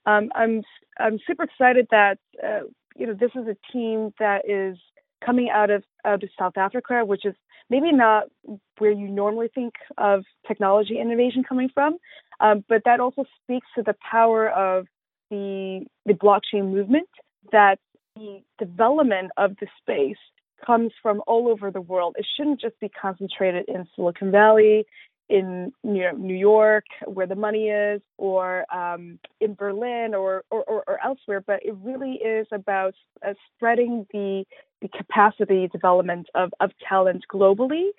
Um, 0.05 0.31
I'm 0.35 0.61
I'm 0.97 1.19
super 1.27 1.43
excited 1.43 1.87
that 1.91 2.17
uh, 2.41 2.61
you 2.95 3.07
know 3.07 3.13
this 3.13 3.31
is 3.35 3.45
a 3.45 3.57
team 3.73 4.13
that 4.19 4.49
is 4.49 4.77
coming 5.25 5.49
out 5.49 5.69
of 5.69 5.83
out 6.05 6.23
of 6.23 6.29
South 6.39 6.55
Africa, 6.55 7.03
which 7.03 7.25
is 7.25 7.35
maybe 7.69 7.91
not 7.91 8.29
where 8.77 8.93
you 8.93 9.09
normally 9.09 9.49
think 9.53 9.73
of 9.97 10.23
technology 10.47 10.97
innovation 10.97 11.43
coming 11.43 11.67
from, 11.73 11.97
um, 12.39 12.63
but 12.69 12.83
that 12.85 13.01
also 13.01 13.25
speaks 13.43 13.67
to 13.75 13.83
the 13.83 13.95
power 14.09 14.49
of 14.49 14.87
the 15.29 15.85
the 16.05 16.13
blockchain 16.13 16.71
movement. 16.71 17.09
That 17.51 17.79
the 18.15 18.43
development 18.59 19.31
of 19.35 19.57
the 19.59 19.67
space 19.81 20.23
comes 20.65 20.91
from 21.01 21.21
all 21.27 21.47
over 21.49 21.71
the 21.71 21.81
world. 21.81 22.15
It 22.17 22.25
shouldn't 22.35 22.61
just 22.61 22.79
be 22.79 22.89
concentrated 22.89 23.65
in 23.67 23.87
Silicon 23.95 24.31
Valley, 24.31 24.85
in 25.29 25.71
you 25.83 26.01
know, 26.01 26.11
New 26.11 26.35
York, 26.35 26.85
where 27.05 27.27
the 27.27 27.35
money 27.35 27.69
is, 27.69 28.01
or 28.17 28.65
um, 28.73 29.19
in 29.39 29.53
Berlin 29.55 30.13
or, 30.13 30.43
or, 30.51 30.63
or, 30.63 30.83
or, 30.85 30.99
elsewhere, 31.03 31.41
but 31.41 31.59
it 31.63 31.75
really 31.81 32.13
is 32.15 32.45
about 32.51 32.93
uh, 33.25 33.33
spreading 33.55 34.05
the, 34.11 34.43
the 34.81 34.89
capacity 34.89 35.67
development 35.67 36.27
of, 36.35 36.51
of 36.59 36.71
talent 36.87 37.23
globally. 37.33 37.89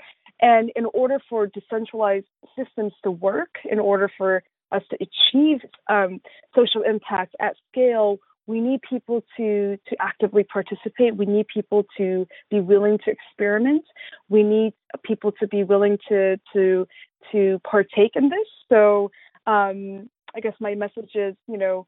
And 0.41 0.71
in 0.77 0.85
order 0.93 1.19
for 1.29 1.47
decentralized 1.47 2.27
systems 2.57 2.93
to 3.05 3.11
work, 3.11 3.57
in 3.65 3.79
order 3.79 4.11
for 4.19 4.43
us 4.71 4.83
to 4.91 4.97
achieve 4.97 5.61
um, 5.89 6.21
social 6.55 6.83
impact 6.83 7.35
at 7.41 7.57
scale, 7.71 8.19
we 8.47 8.61
need 8.61 8.81
people 8.83 9.25
to 9.37 9.79
to 9.89 9.97
actively 10.01 10.45
participate. 10.45 11.17
We 11.17 11.27
need 11.27 11.47
people 11.49 11.85
to 11.97 12.27
be 12.51 12.61
willing 12.61 12.99
to 13.05 13.11
experiment. 13.11 13.85
We 14.29 14.43
need 14.43 14.75
people 15.03 15.33
to 15.41 15.47
be 15.47 15.65
willing 15.65 15.99
to 16.09 16.39
to 16.53 16.87
to 17.33 17.61
partake 17.65 18.13
in 18.15 18.29
this. 18.29 18.49
So 18.69 19.11
um, 19.47 20.09
i 20.35 20.41
guess 20.41 20.55
my 20.61 20.75
message 20.75 21.11
is 21.15 21.35
you 21.47 21.59
know 21.59 21.87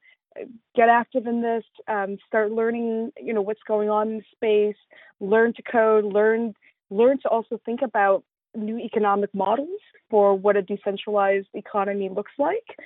get 0.75 0.89
active 0.89 1.27
in 1.27 1.43
this 1.43 1.65
um, 1.89 2.19
start 2.27 2.53
learning 2.53 3.11
you 3.21 3.33
know 3.33 3.43
what's 3.43 3.63
going 3.67 3.89
on 3.89 4.09
in 4.09 4.19
the 4.19 4.25
space 4.33 4.81
learn 5.21 5.53
to 5.55 5.63
code 5.63 6.05
learn 6.05 6.55
learn 6.91 7.19
to 7.21 7.29
also 7.29 7.61
think 7.65 7.81
about 7.83 8.23
new 8.55 8.79
economic 8.79 9.33
models 9.35 9.81
for 10.09 10.35
what 10.35 10.57
a 10.57 10.63
decentralized 10.63 11.49
economy 11.55 12.09
looks 12.09 12.33
like 12.39 12.77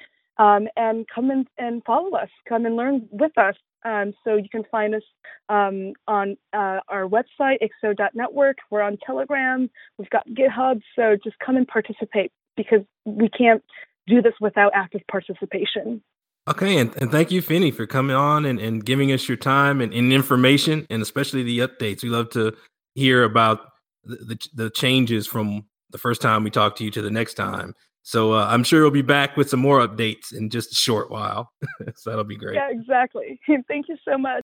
um, 0.40 0.68
and 0.74 1.06
come 1.14 1.30
and, 1.30 1.46
and 1.58 1.82
follow 1.84 2.16
us, 2.16 2.30
come 2.48 2.64
and 2.64 2.74
learn 2.74 3.06
with 3.10 3.36
us. 3.36 3.56
Um, 3.84 4.14
so 4.24 4.36
you 4.36 4.48
can 4.50 4.64
find 4.70 4.94
us 4.94 5.02
um, 5.50 5.92
on 6.08 6.36
uh, 6.54 6.80
our 6.88 7.06
website, 7.06 7.58
ixo.network. 7.62 8.56
We're 8.70 8.80
on 8.80 8.96
Telegram. 9.04 9.68
We've 9.98 10.10
got 10.10 10.26
GitHub. 10.28 10.80
So 10.96 11.16
just 11.22 11.38
come 11.44 11.56
and 11.56 11.68
participate 11.68 12.32
because 12.56 12.80
we 13.04 13.28
can't 13.28 13.62
do 14.06 14.22
this 14.22 14.32
without 14.40 14.72
active 14.74 15.02
participation. 15.10 16.02
Okay, 16.48 16.78
and, 16.78 16.94
and 16.96 17.10
thank 17.10 17.30
you, 17.30 17.42
Fennie, 17.42 17.72
for 17.72 17.86
coming 17.86 18.16
on 18.16 18.46
and, 18.46 18.58
and 18.58 18.84
giving 18.84 19.12
us 19.12 19.28
your 19.28 19.36
time 19.36 19.82
and, 19.82 19.92
and 19.92 20.10
information, 20.10 20.86
and 20.88 21.02
especially 21.02 21.42
the 21.42 21.58
updates. 21.58 22.02
We 22.02 22.08
love 22.08 22.30
to 22.30 22.56
hear 22.94 23.24
about 23.24 23.60
the, 24.04 24.16
the, 24.16 24.48
the 24.54 24.70
changes 24.70 25.26
from 25.26 25.66
the 25.90 25.98
first 25.98 26.22
time 26.22 26.44
we 26.44 26.50
talked 26.50 26.78
to 26.78 26.84
you 26.84 26.90
to 26.92 27.02
the 27.02 27.10
next 27.10 27.34
time. 27.34 27.74
So 28.02 28.32
uh, 28.32 28.46
I'm 28.48 28.64
sure 28.64 28.82
we'll 28.82 28.90
be 28.90 29.02
back 29.02 29.36
with 29.36 29.50
some 29.50 29.60
more 29.60 29.86
updates 29.86 30.34
in 30.34 30.50
just 30.50 30.72
a 30.72 30.74
short 30.74 31.10
while. 31.10 31.50
so 31.96 32.10
that'll 32.10 32.24
be 32.24 32.36
great. 32.36 32.54
Yeah, 32.54 32.68
exactly. 32.70 33.38
Thank 33.68 33.88
you 33.88 33.96
so 34.04 34.16
much. 34.16 34.42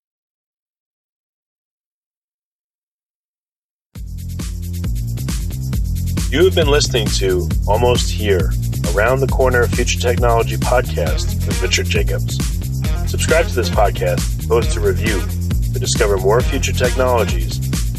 You 6.29 6.45
have 6.45 6.55
been 6.55 6.69
listening 6.69 7.07
to 7.07 7.49
Almost 7.69 8.11
Here, 8.11 8.51
Around 8.95 9.21
the 9.21 9.29
Corner 9.29 9.67
Future 9.69 9.99
Technology 9.99 10.57
podcast 10.57 11.47
with 11.47 11.63
Richard 11.63 11.87
Jacobs. 11.87 12.37
Subscribe 13.09 13.47
to 13.47 13.55
this 13.55 13.71
podcast, 13.71 14.49
post 14.49 14.77
a 14.77 14.81
review 14.81 15.21
to 15.73 15.79
discover 15.79 16.17
more 16.19 16.41
future 16.41 16.73
technologies 16.73 17.66